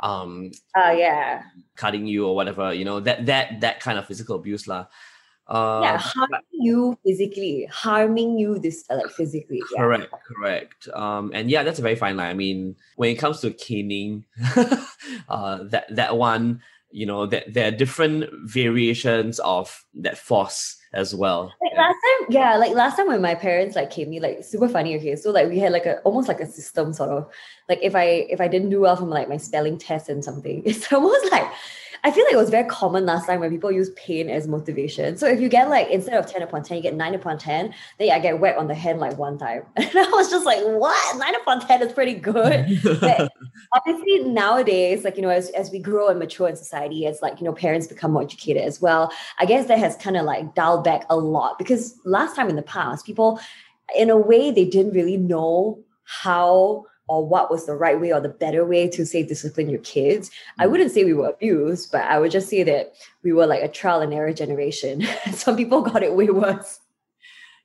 um, 0.02 0.50
Uh, 0.74 0.94
yeah. 0.96 1.42
cutting 1.76 2.06
you 2.08 2.26
or 2.26 2.34
whatever. 2.34 2.72
You 2.72 2.84
know 2.88 3.00
that 3.00 3.26
that 3.26 3.60
that 3.60 3.80
kind 3.84 3.98
of 4.00 4.06
physical 4.08 4.36
abuse, 4.36 4.66
lah. 4.66 4.86
Uh, 5.46 5.80
yeah. 5.84 5.98
Harming 6.02 6.48
you 6.50 6.98
physically, 7.06 7.68
harming 7.70 8.34
you 8.38 8.58
this 8.58 8.82
uh, 8.90 8.96
like 8.96 9.12
physically. 9.14 9.62
Yeah. 9.70 9.78
Correct, 9.84 10.10
correct. 10.26 10.88
Um, 10.90 11.30
and 11.36 11.46
yeah, 11.52 11.62
that's 11.62 11.78
a 11.78 11.86
very 11.86 11.94
fine 11.94 12.16
line. 12.16 12.30
I 12.30 12.34
mean, 12.34 12.74
when 12.96 13.10
it 13.14 13.18
comes 13.22 13.40
to 13.44 13.52
caning, 13.52 14.24
uh, 15.28 15.62
that 15.70 15.86
that 15.94 16.16
one, 16.18 16.62
you 16.90 17.06
know, 17.06 17.26
that 17.30 17.54
there 17.54 17.68
are 17.68 17.76
different 17.76 18.26
variations 18.42 19.38
of 19.38 19.84
that 20.02 20.18
force 20.18 20.82
as 20.96 21.14
well. 21.14 21.52
Like 21.62 21.72
Yeah. 21.72 21.80
last 21.82 21.96
time, 22.04 22.26
yeah, 22.30 22.56
like 22.56 22.72
last 22.74 22.96
time 22.96 23.06
when 23.08 23.20
my 23.22 23.34
parents 23.34 23.76
like 23.76 23.90
came 23.90 24.10
me, 24.10 24.18
like 24.18 24.42
super 24.44 24.68
funny. 24.68 24.96
Okay, 24.96 25.14
so 25.16 25.30
like 25.30 25.48
we 25.48 25.58
had 25.58 25.72
like 25.72 25.86
a 25.86 26.00
almost 26.00 26.26
like 26.28 26.40
a 26.40 26.46
system 26.46 26.92
sort 26.92 27.10
of 27.10 27.30
like 27.68 27.78
if 27.82 27.94
I 27.94 28.26
if 28.30 28.40
I 28.40 28.48
didn't 28.48 28.70
do 28.70 28.80
well 28.80 28.96
from 28.96 29.10
like 29.10 29.28
my 29.28 29.36
spelling 29.36 29.78
test 29.78 30.08
and 30.08 30.24
something, 30.24 30.62
it's 30.66 30.92
almost 30.92 31.30
like 31.30 31.46
I 32.06 32.12
feel 32.12 32.25
like 32.25 32.34
it 32.34 32.36
was 32.36 32.50
very 32.50 32.68
common 32.68 33.04
last 33.04 33.26
time 33.26 33.40
when 33.40 33.50
people 33.50 33.72
use 33.72 33.90
pain 33.96 34.30
as 34.30 34.46
motivation. 34.46 35.16
So 35.16 35.26
if 35.26 35.40
you 35.40 35.48
get 35.48 35.68
like 35.68 35.90
instead 35.90 36.14
of 36.14 36.26
ten 36.30 36.40
upon 36.40 36.62
ten, 36.62 36.76
you 36.76 36.82
get 36.82 36.94
nine 36.94 37.14
upon 37.14 37.36
ten, 37.36 37.75
then 37.98 38.12
I 38.12 38.20
get 38.20 38.38
whacked 38.38 38.58
on 38.58 38.68
the 38.68 38.76
hand 38.76 39.00
like 39.00 39.18
one 39.18 39.38
time, 39.38 39.64
and 39.76 39.90
I 39.90 40.08
was 40.10 40.30
just 40.30 40.46
like, 40.46 40.60
what 40.62 41.18
nine 41.18 41.34
upon 41.34 41.66
ten 41.66 41.82
is 41.82 41.92
pretty 41.92 42.14
good. 42.14 42.80
But 43.00 43.32
obviously 43.75 44.20
nowadays 44.20 45.04
like 45.04 45.16
you 45.16 45.22
know 45.22 45.28
as, 45.28 45.50
as 45.50 45.70
we 45.70 45.78
grow 45.78 46.08
and 46.08 46.18
mature 46.18 46.48
in 46.48 46.56
society 46.56 47.06
as 47.06 47.22
like 47.22 47.40
you 47.40 47.44
know 47.44 47.52
parents 47.52 47.86
become 47.86 48.12
more 48.12 48.22
educated 48.22 48.62
as 48.62 48.80
well 48.80 49.12
i 49.38 49.44
guess 49.44 49.66
that 49.66 49.78
has 49.78 49.96
kind 49.96 50.16
of 50.16 50.25
like 50.25 50.54
dialed 50.54 50.84
back 50.84 51.04
a 51.10 51.16
lot 51.16 51.58
because 51.58 51.98
last 52.04 52.36
time 52.36 52.48
in 52.48 52.56
the 52.56 52.62
past 52.62 53.04
people 53.04 53.40
in 53.96 54.10
a 54.10 54.16
way 54.16 54.50
they 54.50 54.64
didn't 54.64 54.92
really 54.92 55.16
know 55.16 55.78
how 56.04 56.84
or 57.08 57.26
what 57.26 57.50
was 57.50 57.66
the 57.66 57.75
right 57.75 58.00
way 58.00 58.12
or 58.12 58.20
the 58.20 58.28
better 58.28 58.64
way 58.64 58.88
to 58.88 59.06
say 59.06 59.22
discipline 59.22 59.70
your 59.70 59.80
kids. 59.80 60.30
I 60.58 60.66
wouldn't 60.66 60.90
say 60.90 61.04
we 61.04 61.12
were 61.12 61.28
abused 61.28 61.92
but 61.92 62.02
i 62.02 62.18
would 62.18 62.30
just 62.30 62.48
say 62.48 62.62
that 62.62 62.94
we 63.22 63.32
were 63.32 63.46
like 63.46 63.62
a 63.62 63.68
trial 63.68 64.00
and 64.00 64.12
error 64.12 64.32
generation. 64.32 65.02
Some 65.32 65.56
people 65.56 65.82
got 65.82 66.02
it 66.02 66.14
way 66.14 66.30
worse. 66.30 66.80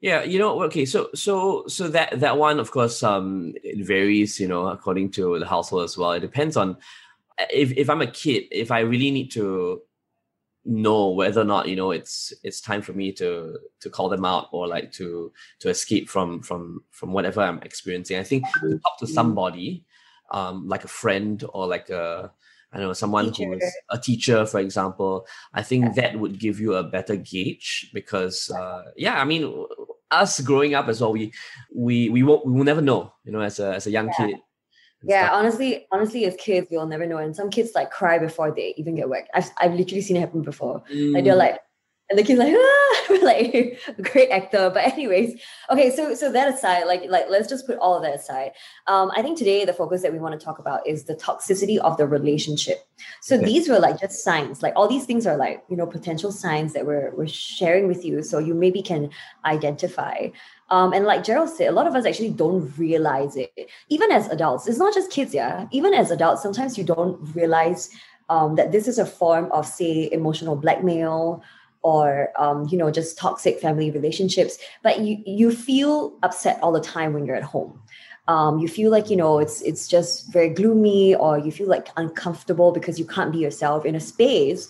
Yeah, 0.02 0.24
you 0.24 0.40
know, 0.40 0.64
okay, 0.64 0.86
so 0.86 1.10
so 1.14 1.64
so 1.68 1.88
that 1.90 2.20
that 2.22 2.38
one, 2.40 2.60
of 2.60 2.72
course, 2.72 3.04
um, 3.04 3.54
it 3.64 3.86
varies, 3.86 4.40
you 4.40 4.48
know, 4.48 4.68
according 4.68 5.12
to 5.12 5.38
the 5.38 5.46
household 5.46 5.84
as 5.84 5.96
well. 5.96 6.14
It 6.14 6.22
depends 6.22 6.58
on 6.58 6.78
if 7.54 7.72
if 7.74 7.88
I'm 7.88 8.02
a 8.02 8.08
kid, 8.08 8.46
if 8.50 8.72
I 8.72 8.80
really 8.80 9.12
need 9.12 9.30
to 9.34 9.84
know 10.66 11.10
whether 11.10 11.42
or 11.42 11.46
not 11.46 11.68
you 11.68 11.76
know 11.76 11.92
it's 11.92 12.34
it's 12.44 12.62
time 12.62 12.82
for 12.82 12.94
me 12.94 13.12
to 13.12 13.58
to 13.80 13.90
call 13.90 14.10
them 14.10 14.26
out 14.26 14.48
or 14.52 14.68
like 14.68 14.92
to 14.92 15.32
to 15.60 15.70
escape 15.70 16.10
from 16.10 16.42
from 16.42 16.84
from 16.92 17.14
whatever 17.14 17.42
I'm 17.42 17.60
experiencing. 17.64 18.18
I 18.18 18.24
think 18.24 18.46
to 18.60 18.78
talk 18.80 19.00
to 19.00 19.08
somebody, 19.08 19.86
um, 20.32 20.68
like 20.68 20.84
a 20.84 20.88
friend 20.88 21.44
or 21.54 21.68
like 21.68 21.90
a 21.90 22.32
I 22.74 22.78
don't 22.78 22.88
know 22.88 22.94
someone 22.94 23.34
Teacher. 23.34 23.52
who's 23.54 23.64
a 23.90 23.98
teacher, 23.98 24.46
for 24.46 24.60
example. 24.60 25.26
I 25.54 25.62
think 25.64 25.96
that 25.96 26.18
would 26.18 26.40
give 26.40 26.60
you 26.60 26.76
a 26.76 26.84
better 26.84 27.16
gauge 27.18 27.90
because 27.94 28.50
uh, 28.52 28.84
yeah, 28.96 29.20
I 29.20 29.26
mean 29.26 29.66
us 30.12 30.40
growing 30.42 30.74
up 30.76 30.88
as 30.88 31.02
well, 31.02 31.12
we 31.14 31.34
we 31.74 32.10
we 32.10 32.24
won't 32.24 32.46
we 32.46 32.54
will 32.54 32.64
never 32.64 32.82
know, 32.82 33.14
you 33.26 33.32
know, 33.32 33.42
as 33.42 33.60
a 33.60 33.74
as 33.76 33.88
a 33.88 33.92
young 33.92 34.08
Yeah. 34.20 34.28
kid. 34.28 34.36
Yeah, 35.04 35.28
stuff. 35.28 35.40
honestly, 35.40 35.88
honestly, 35.92 36.26
as 36.26 36.36
kids, 36.36 36.68
we'll 36.72 36.86
never 36.88 37.06
know. 37.06 37.18
And 37.18 37.36
some 37.36 37.50
kids 37.50 37.72
like 37.76 37.92
cry 37.92 38.20
before 38.20 38.52
they 38.52 38.74
even 38.78 38.96
get 38.96 39.10
whacked. 39.10 39.30
I've, 39.34 39.50
I've 39.60 39.74
literally 39.74 40.02
seen 40.02 40.18
it 40.18 40.22
happen 40.22 40.42
before. 40.44 40.84
Like 41.14 41.24
they're 41.24 41.36
Mm, 41.36 41.38
like, 41.38 41.60
and 42.10 42.20
the 42.20 42.24
kid's 42.24 42.40
like, 42.40 42.54
ah! 42.56 43.16
like 43.24 43.80
great 44.12 44.30
actor. 44.30 44.70
But 44.74 44.84
anyways, 44.92 45.42
okay. 45.70 45.90
So 45.96 46.14
so 46.14 46.32
that 46.32 46.54
aside, 46.54 46.84
like 46.86 47.04
like 47.08 47.26
let's 47.30 47.48
just 47.48 47.66
put 47.66 47.78
all 47.80 47.96
of 47.96 48.04
that 48.04 48.16
aside. 48.16 48.52
Um, 48.88 49.12
I 49.16 49.22
think 49.22 49.38
today 49.38 49.64
the 49.66 49.74
focus 49.74 50.02
that 50.02 50.12
we 50.12 50.20
want 50.20 50.38
to 50.38 50.44
talk 50.46 50.60
about 50.60 50.86
is 50.86 51.06
the 51.06 51.16
toxicity 51.16 51.78
of 51.78 51.98
the 51.98 52.06
relationship. 52.08 52.80
So 53.22 53.38
Okay. 53.38 53.46
these 53.46 53.70
were 53.70 53.80
like 53.80 54.00
just 54.00 54.24
signs. 54.24 54.62
Like 54.62 54.74
all 54.76 54.88
these 54.90 55.06
things 55.06 55.26
are 55.26 55.38
like 55.38 55.64
you 55.70 55.78
know 55.78 55.88
potential 55.88 56.32
signs 56.34 56.74
that 56.74 56.86
we're 56.86 57.14
we're 57.16 57.28
sharing 57.28 57.88
with 57.88 58.04
you, 58.04 58.24
so 58.24 58.40
you 58.40 58.54
maybe 58.54 58.82
can 58.82 59.10
identify. 59.46 60.28
Um, 60.72 60.94
and 60.94 61.06
like 61.06 61.26
Gerald 61.26 61.50
said, 61.50 61.68
a 61.68 61.74
lot 61.74 61.86
of 61.86 61.96
us 61.96 62.06
actually 62.06 62.32
don't 62.32 62.72
realize 62.78 63.36
it. 63.36 63.70
Even 63.90 64.10
as 64.10 64.28
adults, 64.30 64.68
it's 64.68 64.78
not 64.78 64.94
just 64.94 65.12
kids, 65.12 65.34
yeah. 65.34 65.68
Even 65.72 65.94
as 65.94 66.12
adults, 66.12 66.42
sometimes 66.42 66.78
you 66.78 66.86
don't 66.86 67.20
realize 67.36 67.90
um, 68.30 68.56
that 68.56 68.72
this 68.72 68.88
is 68.88 68.98
a 68.98 69.06
form 69.06 69.52
of, 69.52 69.68
say, 69.68 70.10
emotional 70.12 70.56
blackmail 70.56 71.44
or 71.84 72.30
um, 72.40 72.68
you 72.70 72.78
know 72.78 72.92
just 72.92 73.18
toxic 73.18 73.60
family 73.60 73.92
relationships. 73.92 74.58
But 74.82 75.02
you 75.02 75.22
you 75.26 75.52
feel 75.52 76.18
upset 76.24 76.60
all 76.62 76.72
the 76.72 76.80
time 76.80 77.14
when 77.14 77.26
you're 77.26 77.36
at 77.36 77.44
home. 77.44 77.82
Um, 78.28 78.60
you 78.60 78.68
feel 78.68 78.92
like 78.92 79.10
you 79.10 79.18
know 79.18 79.40
it's 79.40 79.62
it's 79.62 79.88
just 79.88 80.32
very 80.32 80.50
gloomy, 80.50 81.16
or 81.16 81.38
you 81.38 81.52
feel 81.52 81.68
like 81.68 81.90
uncomfortable 81.98 82.72
because 82.72 82.98
you 82.98 83.06
can't 83.06 83.32
be 83.32 83.40
yourself 83.40 83.84
in 83.84 83.96
a 83.96 84.00
space 84.00 84.70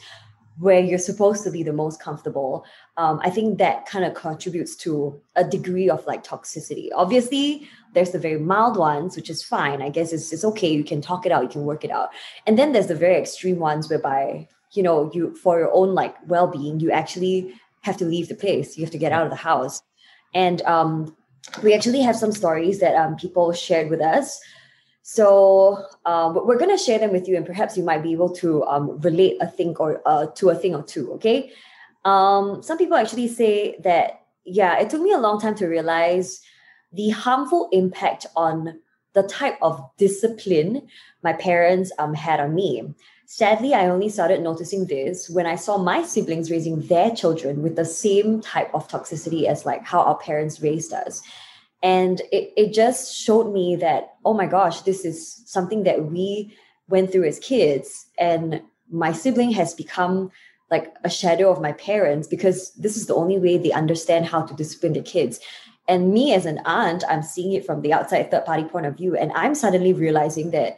where 0.62 0.80
you're 0.80 1.00
supposed 1.00 1.44
to 1.44 1.51
be 1.51 1.63
the 1.63 1.74
most 1.74 2.00
comfortable 2.00 2.63
um, 2.98 3.20
I 3.24 3.30
think 3.32 3.58
that 3.58 3.88
kind 3.88 4.06
of 4.06 4.13
contributes 4.13 4.75
to 4.77 5.20
a 5.36 5.44
degree 5.44 5.89
of 5.89 6.06
like 6.06 6.24
toxicity. 6.24 6.89
Obviously, 6.94 7.68
there's 7.94 8.12
the 8.12 8.20
very 8.20 8.39
mild 8.39 8.77
ones, 8.77 9.15
which 9.15 9.30
is 9.30 9.44
fine. 9.44 9.82
I 9.82 9.89
guess 9.89 10.13
it's, 10.13 10.32
it's 10.32 10.46
okay. 10.46 10.72
You 10.72 10.84
can 10.84 11.01
talk 11.01 11.25
it 11.25 11.32
out, 11.32 11.44
you 11.44 11.50
can 11.50 11.65
work 11.65 11.84
it 11.84 11.89
out. 11.91 12.10
And 12.46 12.60
then 12.60 12.74
there's 12.74 12.88
the 12.88 12.96
very 12.96 13.15
extreme 13.15 13.58
ones 13.58 13.89
whereby, 13.89 14.48
you 14.74 14.84
know, 14.84 15.10
you 15.13 15.36
for 15.36 15.58
your 15.58 15.74
own 15.74 15.96
like 15.96 16.15
well-being, 16.27 16.80
you 16.80 16.91
actually 16.91 17.56
have 17.82 17.98
to 17.98 18.06
leave 18.06 18.30
the 18.30 18.36
place. 18.36 18.77
You 18.77 18.84
have 18.86 18.91
to 18.91 19.00
get 19.00 19.12
out 19.12 19.24
of 19.24 19.32
the 19.32 19.36
house. 19.36 19.82
And 20.34 20.62
um, 20.63 21.15
we 21.63 21.74
actually 21.74 22.01
have 22.01 22.15
some 22.15 22.32
stories 22.32 22.80
that 22.82 22.96
um, 22.96 23.15
people 23.15 23.51
shared 23.51 23.89
with 23.89 24.01
us. 24.01 24.39
So 25.03 25.84
um, 26.05 26.36
we're 26.46 26.60
going 26.60 26.75
to 26.75 26.84
share 26.84 27.00
them 27.00 27.12
with 27.12 27.27
you, 27.27 27.36
and 27.36 27.46
perhaps 27.46 27.75
you 27.75 27.84
might 27.84 28.03
be 28.03 28.12
able 28.12 28.29
to 28.36 28.63
um, 28.65 29.00
relate 29.00 29.38
a 29.41 29.48
thing 29.48 29.75
or 29.77 30.01
uh, 30.05 30.27
to 30.36 30.50
a 30.50 30.55
thing 30.55 30.75
or 30.75 30.84
two. 30.84 31.12
Okay 31.13 31.51
um, 32.05 32.63
some 32.63 32.77
people 32.77 32.98
actually 32.98 33.27
say 33.27 33.77
that 33.84 34.22
yeah 34.46 34.79
it 34.79 34.89
took 34.89 35.01
me 35.01 35.12
a 35.12 35.20
long 35.20 35.39
time 35.39 35.55
to 35.55 35.67
realize 35.67 36.41
the 36.93 37.10
harmful 37.10 37.70
impact 37.72 38.25
on 38.36 38.79
the 39.13 39.24
type 39.24 39.58
of 39.62 39.79
discipline 39.98 40.88
my 41.24 41.34
parents 41.34 41.91
um, 42.00 42.13
had 42.13 42.39
on 42.39 42.55
me 42.55 42.93
sadly 43.27 43.74
i 43.74 43.86
only 43.86 44.10
started 44.10 44.41
noticing 44.41 44.86
this 44.86 45.29
when 45.29 45.46
i 45.46 45.55
saw 45.55 45.77
my 45.77 46.01
siblings 46.01 46.50
raising 46.50 46.81
their 46.88 47.12
children 47.12 47.62
with 47.62 47.75
the 47.75 47.86
same 47.86 48.41
type 48.41 48.74
of 48.74 48.88
toxicity 48.88 49.46
as 49.46 49.65
like 49.65 49.84
how 49.84 50.01
our 50.01 50.17
parents 50.17 50.62
raised 50.62 50.91
us 50.91 51.22
and 51.84 52.22
it, 52.32 52.54
it 52.56 52.74
just 52.74 53.16
showed 53.16 53.52
me 53.52 53.76
that 53.76 54.14
oh 54.26 54.34
my 54.34 54.46
gosh 54.46 54.82
this 54.82 55.06
is 55.06 55.44
something 55.46 55.84
that 55.84 56.06
we 56.06 56.56
went 56.88 57.12
through 57.12 57.26
as 57.26 57.40
kids 57.40 58.08
and 58.18 58.62
my 58.92 59.12
sibling 59.12 59.52
has 59.52 59.74
become 59.74 60.30
like 60.72 60.96
a 61.04 61.10
shadow 61.10 61.52
of 61.52 61.62
my 61.62 61.74
parents 61.74 62.28
because 62.28 62.72
this 62.74 62.96
is 62.96 63.06
the 63.06 63.16
only 63.16 63.38
way 63.38 63.58
they 63.58 63.72
understand 63.74 64.26
how 64.26 64.42
to 64.42 64.54
discipline 64.54 64.94
their 64.94 65.04
kids. 65.04 65.40
And 65.88 66.14
me 66.14 66.34
as 66.34 66.46
an 66.46 66.62
aunt, 66.66 67.04
I'm 67.10 67.22
seeing 67.22 67.52
it 67.52 67.66
from 67.66 67.82
the 67.82 67.92
outside 67.92 68.32
third 68.32 68.46
party 68.46 68.64
point 68.64 68.86
of 68.86 68.96
view. 68.96 69.16
And 69.16 69.34
I'm 69.34 69.54
suddenly 69.54 69.92
realizing 69.92 70.52
that, 70.52 70.78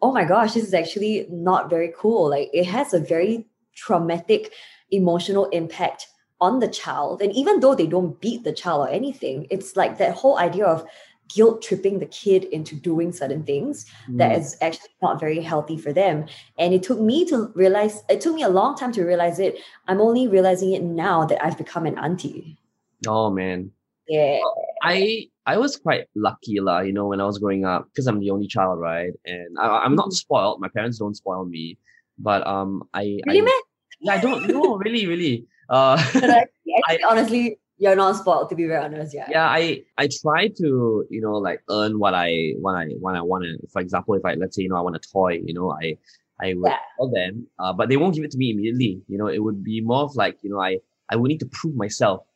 oh 0.00 0.12
my 0.12 0.24
gosh, 0.24 0.54
this 0.54 0.64
is 0.64 0.74
actually 0.74 1.26
not 1.30 1.68
very 1.68 1.92
cool. 1.96 2.30
Like 2.30 2.48
it 2.54 2.64
has 2.64 2.94
a 2.94 3.00
very 3.00 3.46
traumatic 3.74 4.52
emotional 4.90 5.46
impact 5.46 6.06
on 6.40 6.60
the 6.60 6.68
child. 6.68 7.22
And 7.22 7.32
even 7.34 7.60
though 7.60 7.74
they 7.74 7.86
don't 7.86 8.20
beat 8.20 8.44
the 8.44 8.52
child 8.52 8.88
or 8.88 8.90
anything, 8.90 9.46
it's 9.50 9.76
like 9.76 9.98
that 9.98 10.14
whole 10.14 10.38
idea 10.38 10.66
of 10.66 10.86
guilt 11.34 11.60
tripping 11.62 11.98
the 11.98 12.06
kid 12.06 12.44
into 12.44 12.76
doing 12.76 13.12
certain 13.12 13.42
things 13.42 13.86
mm. 14.08 14.18
that 14.18 14.38
is 14.38 14.56
actually 14.60 14.90
not 15.02 15.18
very 15.18 15.40
healthy 15.40 15.76
for 15.76 15.92
them. 15.92 16.26
And 16.58 16.72
it 16.72 16.82
took 16.82 17.00
me 17.00 17.24
to 17.26 17.50
realize, 17.54 18.04
it 18.08 18.20
took 18.20 18.34
me 18.34 18.42
a 18.42 18.48
long 18.48 18.76
time 18.76 18.92
to 18.92 19.04
realize 19.04 19.38
it. 19.38 19.58
I'm 19.88 20.00
only 20.00 20.28
realizing 20.28 20.72
it 20.72 20.82
now 20.82 21.24
that 21.24 21.44
I've 21.44 21.58
become 21.58 21.86
an 21.86 21.98
auntie. 21.98 22.58
Oh 23.06 23.30
man. 23.30 23.72
Yeah. 24.08 24.38
I 24.82 25.28
I 25.46 25.58
was 25.58 25.76
quite 25.76 26.06
lucky 26.14 26.60
lah, 26.60 26.80
you 26.80 26.92
know, 26.92 27.06
when 27.06 27.20
I 27.20 27.24
was 27.24 27.38
growing 27.38 27.64
up 27.64 27.86
because 27.86 28.06
I'm 28.06 28.20
the 28.20 28.30
only 28.30 28.46
child, 28.46 28.80
right? 28.80 29.12
And 29.24 29.56
I, 29.58 29.84
am 29.84 29.94
not 29.94 30.06
mm-hmm. 30.06 30.12
spoiled. 30.12 30.60
My 30.60 30.68
parents 30.68 30.98
don't 30.98 31.14
spoil 31.14 31.44
me, 31.44 31.78
but 32.18 32.46
um, 32.46 32.82
I 32.94 33.18
really, 33.26 33.40
I, 33.40 33.44
man? 33.44 33.60
Yeah, 34.00 34.14
I 34.14 34.20
don't 34.20 34.46
know, 34.48 34.76
really, 34.76 35.06
really. 35.06 35.46
Uh, 35.68 35.96
I, 36.88 36.98
honestly, 37.08 37.58
you're 37.78 37.96
not 37.96 38.16
spoiled 38.16 38.48
to 38.50 38.54
be 38.54 38.66
very 38.66 38.82
honest. 38.84 39.14
Yeah. 39.14 39.26
Yeah, 39.30 39.48
I 39.48 39.82
I 39.98 40.08
try 40.22 40.48
to 40.48 41.06
you 41.10 41.20
know 41.20 41.34
like 41.34 41.62
earn 41.70 41.98
what 41.98 42.14
I 42.14 42.54
when 42.60 42.74
I 42.74 42.88
when 43.00 43.16
I 43.16 43.22
want 43.22 43.44
to. 43.44 43.58
For 43.72 43.80
example, 43.80 44.14
if 44.14 44.24
I 44.24 44.34
let's 44.34 44.56
say 44.56 44.62
you 44.62 44.68
know 44.68 44.76
I 44.76 44.80
want 44.80 44.96
a 44.96 45.00
toy, 45.00 45.40
you 45.44 45.54
know 45.54 45.72
I 45.72 45.96
I 46.40 46.54
would 46.54 46.70
yeah. 46.70 46.78
tell 46.98 47.10
them, 47.10 47.46
uh, 47.58 47.72
but 47.72 47.88
they 47.88 47.96
won't 47.96 48.14
give 48.14 48.24
it 48.24 48.30
to 48.32 48.38
me 48.38 48.50
immediately. 48.50 49.00
You 49.08 49.18
know, 49.18 49.26
it 49.26 49.42
would 49.42 49.64
be 49.64 49.80
more 49.80 50.02
of 50.02 50.16
like 50.16 50.38
you 50.42 50.50
know 50.50 50.60
I 50.60 50.78
I 51.10 51.16
would 51.16 51.28
need 51.28 51.40
to 51.40 51.46
prove 51.46 51.74
myself 51.76 52.26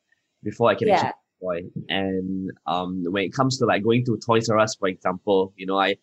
before 0.43 0.71
I 0.71 0.75
can 0.75 0.89
yeah. 0.89 0.95
actually 0.95 1.13
toy. 1.41 1.63
And 1.89 2.51
um, 2.67 3.05
when 3.09 3.25
it 3.25 3.33
comes 3.33 3.59
to 3.59 3.67
like 3.67 3.83
going 3.83 4.05
to 4.07 4.19
Toys 4.19 4.49
R 4.49 4.59
Us, 4.59 4.77
for 4.77 4.89
example, 4.89 5.53
you 5.57 5.67
know, 5.67 5.79
I, 5.79 5.97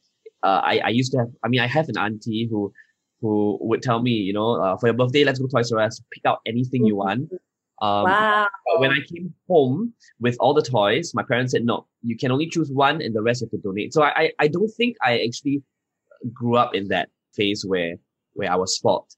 uh, 0.44 0.62
I, 0.64 0.82
I 0.86 0.90
used 0.90 1.12
to 1.14 1.20
have, 1.20 1.30
I 1.44 1.48
mean, 1.48 1.60
I 1.60 1.68
have 1.68 1.90
an 1.90 1.98
auntie 1.98 2.48
who, 2.50 2.74
who 3.22 3.58
would 3.62 3.82
tell 3.82 4.02
me, 4.02 4.12
you 4.12 4.34
know, 4.34 4.62
uh, 4.62 4.78
for 4.78 4.88
your 4.88 4.94
birthday, 4.94 5.24
let's 5.24 5.40
go 5.40 5.48
to 5.48 5.52
Toys 5.52 5.72
R 5.72 5.80
Us, 5.80 6.02
pick 6.12 6.26
out 6.26 6.40
anything 6.46 6.86
you 6.86 6.98
want. 6.98 7.32
Um, 7.80 8.06
wow. 8.06 8.48
when 8.78 8.92
I 8.92 9.00
came 9.12 9.34
home 9.48 9.94
with 10.20 10.36
all 10.40 10.54
the 10.54 10.64
toys, 10.64 11.14
my 11.14 11.24
parents 11.24 11.52
said, 11.52 11.64
no, 11.64 11.86
you 12.02 12.18
can 12.18 12.32
only 12.32 12.48
choose 12.48 12.72
one 12.72 13.02
and 13.02 13.16
the 13.16 13.22
rest 13.22 13.42
you 13.42 13.46
have 13.46 13.52
to 13.52 13.58
donate. 13.58 13.94
So 13.94 14.02
I, 14.02 14.22
I, 14.22 14.32
I 14.40 14.48
don't 14.48 14.70
think 14.70 14.98
I 15.04 15.20
actually 15.20 15.62
grew 16.34 16.58
up 16.58 16.74
in 16.74 16.88
that 16.88 17.10
phase 17.36 17.64
where, 17.66 17.96
where 18.34 18.52
I 18.52 18.56
was 18.56 18.76
spoiled. 18.76 19.12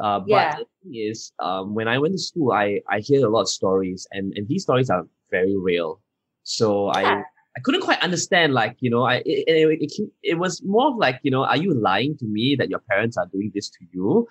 Uh, 0.00 0.20
but 0.20 0.28
yeah. 0.28 0.56
the 0.56 0.66
thing 0.82 0.94
is, 0.94 1.32
um, 1.38 1.74
when 1.74 1.88
I 1.88 1.98
went 1.98 2.12
to 2.12 2.18
school, 2.18 2.52
I, 2.52 2.80
I 2.90 3.00
hear 3.00 3.26
a 3.26 3.30
lot 3.30 3.42
of 3.42 3.48
stories 3.48 4.06
and, 4.12 4.32
and 4.36 4.46
these 4.48 4.64
stories 4.64 4.90
are 4.90 5.06
very 5.30 5.56
real. 5.56 6.02
So 6.42 6.88
I, 6.88 7.22
I 7.56 7.60
couldn't 7.60 7.82
quite 7.82 8.02
understand, 8.02 8.52
like, 8.52 8.76
you 8.80 8.90
know, 8.90 9.04
I, 9.04 9.16
it, 9.24 9.44
it, 9.46 9.78
it, 9.80 10.10
it, 10.22 10.38
was 10.38 10.62
more 10.64 10.88
of 10.88 10.96
like, 10.96 11.20
you 11.22 11.30
know, 11.30 11.44
are 11.44 11.56
you 11.56 11.72
lying 11.72 12.16
to 12.18 12.26
me 12.26 12.56
that 12.58 12.68
your 12.68 12.80
parents 12.90 13.16
are 13.16 13.28
doing 13.32 13.52
this 13.54 13.70
to 13.70 13.86
you 13.92 14.26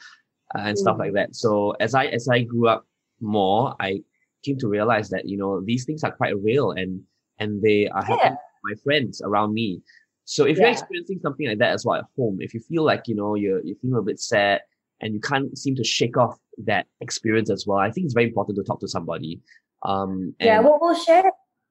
uh, 0.56 0.62
and 0.62 0.76
mm. 0.76 0.80
stuff 0.80 0.98
like 1.00 1.14
that. 1.14 1.34
So 1.36 1.72
as 1.80 1.96
I, 1.96 2.08
as 2.08 2.28
I 2.28 2.42
grew 2.42 2.68
up 2.68 2.86
more, 3.22 3.76
I 3.80 4.02
came 4.44 4.58
to 4.60 4.68
realize 4.68 5.10
that, 5.10 5.28
you 5.28 5.38
know, 5.38 5.62
these 5.64 5.86
things 5.86 6.04
are 6.04 6.12
quite 6.12 6.36
real 6.42 6.72
and, 6.72 7.02
and 7.40 7.62
they 7.62 7.88
are 7.88 8.04
yeah. 8.10 8.16
happening 8.16 8.38
my 8.64 8.76
friends 8.84 9.22
around 9.22 9.54
me. 9.54 9.82
So 10.26 10.46
if 10.46 10.58
yeah. 10.58 10.64
you're 10.64 10.72
experiencing 10.72 11.20
something 11.22 11.48
like 11.48 11.60
that 11.60 11.74
as 11.74 11.86
well 11.86 12.00
at 12.00 12.06
home, 12.18 12.38
if 12.40 12.54
you 12.54 12.62
feel 12.62 12.84
like, 12.84 13.08
you 13.08 13.16
know, 13.16 13.36
you're, 13.36 13.64
you 13.64 13.76
feel 13.82 13.98
a 13.98 14.02
bit 14.02 14.20
sad 14.20 14.62
and 15.02 15.14
you 15.14 15.20
can't 15.20 15.58
seem 15.58 15.76
to 15.76 15.84
shake 15.84 16.18
off 16.18 16.38
that 16.66 16.88
experience 17.02 17.50
as 17.50 17.66
well, 17.68 17.80
I 17.80 17.92
think 17.92 18.06
it's 18.06 18.14
very 18.14 18.28
important 18.28 18.58
to 18.58 18.64
talk 18.64 18.80
to 18.82 18.88
somebody. 18.88 19.42
Um, 19.84 20.34
yeah, 20.40 20.60
we'll, 20.62 20.80
we'll 20.80 20.96
share 20.96 21.24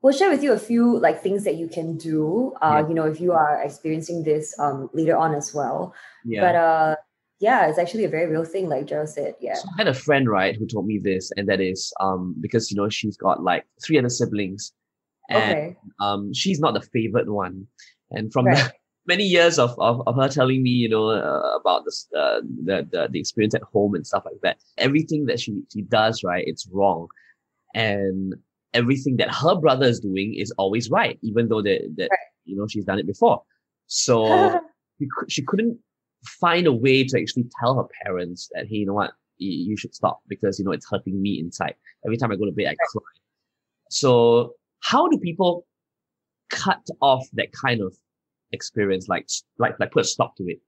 we'll 0.02 0.12
share 0.12 0.30
with 0.30 0.42
you 0.42 0.52
a 0.52 0.58
few 0.58 0.98
like 0.98 1.22
things 1.22 1.44
that 1.44 1.54
you 1.56 1.68
can 1.68 1.96
do. 1.96 2.52
Uh, 2.60 2.80
yeah. 2.82 2.88
you 2.88 2.94
know, 2.94 3.04
if 3.04 3.20
you 3.20 3.32
are 3.32 3.62
experiencing 3.62 4.24
this 4.24 4.58
um 4.58 4.90
later 4.92 5.16
on 5.16 5.34
as 5.34 5.54
well. 5.54 5.94
Yeah. 6.24 6.40
But 6.40 6.54
uh, 6.56 6.96
yeah, 7.40 7.66
it's 7.66 7.78
actually 7.78 8.04
a 8.04 8.08
very 8.08 8.30
real 8.30 8.44
thing, 8.44 8.68
like 8.68 8.86
Joe 8.86 9.06
said. 9.06 9.34
Yeah. 9.40 9.54
So 9.54 9.68
I 9.74 9.78
had 9.78 9.88
a 9.88 9.94
friend, 9.94 10.28
right, 10.28 10.54
who 10.56 10.66
told 10.66 10.86
me 10.86 11.00
this, 11.02 11.30
and 11.36 11.48
that 11.48 11.60
is 11.60 11.92
um 12.00 12.34
because 12.40 12.70
you 12.70 12.76
know 12.76 12.88
she's 12.88 13.16
got 13.16 13.42
like 13.42 13.64
three 13.84 13.98
other 13.98 14.10
siblings, 14.10 14.72
and 15.30 15.52
okay. 15.52 15.76
um 16.00 16.32
she's 16.34 16.60
not 16.60 16.74
the 16.74 16.86
favorite 16.92 17.32
one, 17.32 17.66
and 18.10 18.32
from 18.32 18.46
right. 18.46 18.56
the, 18.56 18.72
many 19.08 19.24
years 19.24 19.58
of, 19.58 19.74
of, 19.80 20.00
of 20.06 20.14
her 20.14 20.28
telling 20.28 20.62
me, 20.62 20.70
you 20.70 20.88
know, 20.88 21.08
uh, 21.08 21.56
about 21.58 21.84
this, 21.84 22.06
uh, 22.16 22.40
the, 22.64 22.86
the 22.92 23.08
the 23.10 23.18
experience 23.18 23.52
at 23.52 23.62
home 23.62 23.96
and 23.96 24.06
stuff 24.06 24.22
like 24.24 24.40
that. 24.42 24.58
Everything 24.78 25.26
that 25.26 25.40
she 25.40 25.60
she 25.72 25.82
does, 25.82 26.22
right, 26.22 26.44
it's 26.46 26.68
wrong 26.70 27.08
and 27.74 28.34
everything 28.74 29.16
that 29.16 29.32
her 29.34 29.54
brother 29.54 29.86
is 29.86 30.00
doing 30.00 30.34
is 30.34 30.50
always 30.52 30.90
right, 30.90 31.18
even 31.22 31.48
though 31.48 31.62
that 31.62 31.80
that 31.96 32.08
right. 32.10 32.18
you 32.44 32.56
know 32.56 32.66
she's 32.66 32.84
done 32.84 32.98
it 32.98 33.06
before. 33.06 33.42
So 33.86 34.60
she, 34.98 35.06
she 35.28 35.42
couldn't 35.42 35.78
find 36.24 36.66
a 36.66 36.72
way 36.72 37.04
to 37.04 37.20
actually 37.20 37.46
tell 37.60 37.76
her 37.76 37.86
parents 38.04 38.50
that 38.54 38.66
hey, 38.66 38.76
you 38.76 38.86
know 38.86 38.94
what, 38.94 39.12
you, 39.38 39.50
you, 39.50 39.76
should 39.76 39.94
stop 39.94 40.20
because 40.28 40.58
you 40.58 40.64
know 40.64 40.72
it's 40.72 40.88
hurting 40.90 41.20
me 41.20 41.38
inside. 41.38 41.74
Every 42.04 42.16
time 42.16 42.32
I 42.32 42.36
go 42.36 42.46
to 42.46 42.52
bed, 42.52 42.66
I 42.68 42.74
cry. 42.90 43.02
So 43.90 44.54
how 44.80 45.08
do 45.08 45.18
people 45.18 45.66
cut 46.50 46.86
off 47.00 47.26
that 47.34 47.52
kind 47.52 47.80
of 47.82 47.94
experience, 48.52 49.08
like 49.08 49.28
like 49.58 49.78
like 49.78 49.92
put 49.92 50.04
a 50.04 50.08
stop 50.08 50.36
to 50.36 50.44
it? 50.44 50.60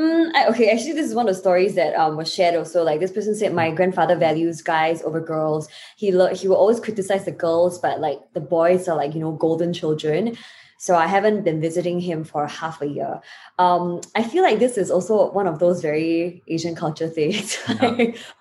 Mm, 0.00 0.30
I, 0.34 0.46
okay, 0.48 0.70
actually, 0.70 0.94
this 0.94 1.06
is 1.06 1.14
one 1.14 1.28
of 1.28 1.34
the 1.34 1.38
stories 1.40 1.74
that 1.74 1.94
um, 1.94 2.16
was 2.16 2.32
shared 2.32 2.54
also. 2.54 2.82
Like 2.82 3.00
this 3.00 3.12
person 3.12 3.34
said, 3.34 3.52
my 3.52 3.70
grandfather 3.70 4.16
values 4.16 4.62
guys 4.62 5.02
over 5.02 5.20
girls. 5.20 5.68
He 5.96 6.10
lo- 6.10 6.34
he 6.34 6.48
will 6.48 6.56
always 6.56 6.80
criticize 6.80 7.26
the 7.26 7.32
girls, 7.32 7.78
but 7.78 8.00
like 8.00 8.20
the 8.32 8.40
boys 8.40 8.88
are 8.88 8.96
like 8.96 9.12
you 9.14 9.20
know 9.20 9.32
golden 9.32 9.74
children. 9.74 10.38
So 10.78 10.96
I 10.96 11.06
haven't 11.06 11.44
been 11.44 11.60
visiting 11.60 12.00
him 12.00 12.24
for 12.24 12.46
half 12.46 12.80
a 12.80 12.86
year. 12.86 13.20
Um, 13.58 14.00
I 14.14 14.22
feel 14.22 14.42
like 14.42 14.58
this 14.58 14.78
is 14.78 14.90
also 14.90 15.30
one 15.32 15.46
of 15.46 15.58
those 15.58 15.82
very 15.82 16.42
Asian 16.48 16.74
culture 16.74 17.08
things. 17.08 17.58
Yeah. 17.68 17.90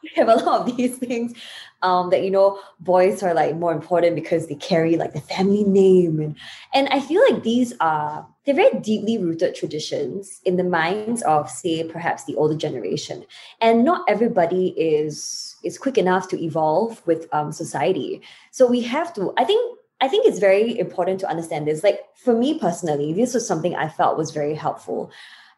we 0.03 0.11
have 0.15 0.29
a 0.29 0.35
lot 0.35 0.61
of 0.69 0.77
these 0.77 0.97
things 0.97 1.33
um, 1.81 2.09
that 2.09 2.23
you 2.23 2.31
know 2.31 2.59
boys 2.79 3.23
are 3.23 3.33
like 3.33 3.55
more 3.55 3.71
important 3.71 4.15
because 4.15 4.47
they 4.47 4.55
carry 4.55 4.97
like 4.97 5.13
the 5.13 5.21
family 5.21 5.63
name 5.63 6.19
and 6.19 6.35
and 6.73 6.87
I 6.89 6.99
feel 6.99 7.21
like 7.29 7.43
these 7.43 7.73
are 7.79 8.27
they're 8.45 8.55
very 8.55 8.79
deeply 8.79 9.17
rooted 9.17 9.53
traditions 9.55 10.41
in 10.43 10.57
the 10.57 10.63
minds 10.63 11.21
of 11.23 11.49
say 11.49 11.83
perhaps 11.83 12.25
the 12.25 12.35
older 12.35 12.55
generation, 12.55 13.25
and 13.61 13.83
not 13.83 14.03
everybody 14.07 14.69
is 14.69 15.55
is 15.63 15.77
quick 15.77 15.97
enough 15.97 16.27
to 16.29 16.43
evolve 16.43 17.05
with 17.05 17.27
um, 17.33 17.51
society. 17.51 18.21
So 18.51 18.65
we 18.65 18.81
have 18.81 19.13
to. 19.13 19.33
I 19.37 19.43
think 19.43 19.77
I 20.01 20.07
think 20.07 20.25
it's 20.25 20.39
very 20.39 20.79
important 20.79 21.19
to 21.21 21.29
understand 21.29 21.67
this. 21.67 21.83
Like 21.83 22.01
for 22.15 22.33
me 22.33 22.57
personally, 22.57 23.13
this 23.13 23.33
was 23.33 23.47
something 23.47 23.75
I 23.75 23.87
felt 23.87 24.17
was 24.17 24.31
very 24.31 24.55
helpful. 24.55 25.11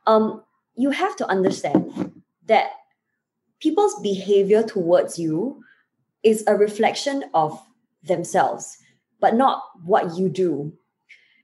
Um, 0.08 0.44
you 0.76 0.90
have 0.90 1.16
to 1.18 1.28
understand 1.28 2.22
that 2.48 2.72
people's 3.60 4.00
behavior 4.02 4.64
towards 4.64 5.20
you 5.20 5.64
is 6.24 6.44
a 6.48 6.56
reflection 6.56 7.26
of 7.34 7.60
themselves, 8.04 8.78
but 9.20 9.36
not 9.36 9.64
what 9.84 10.18
you 10.18 10.30
do. 10.30 10.74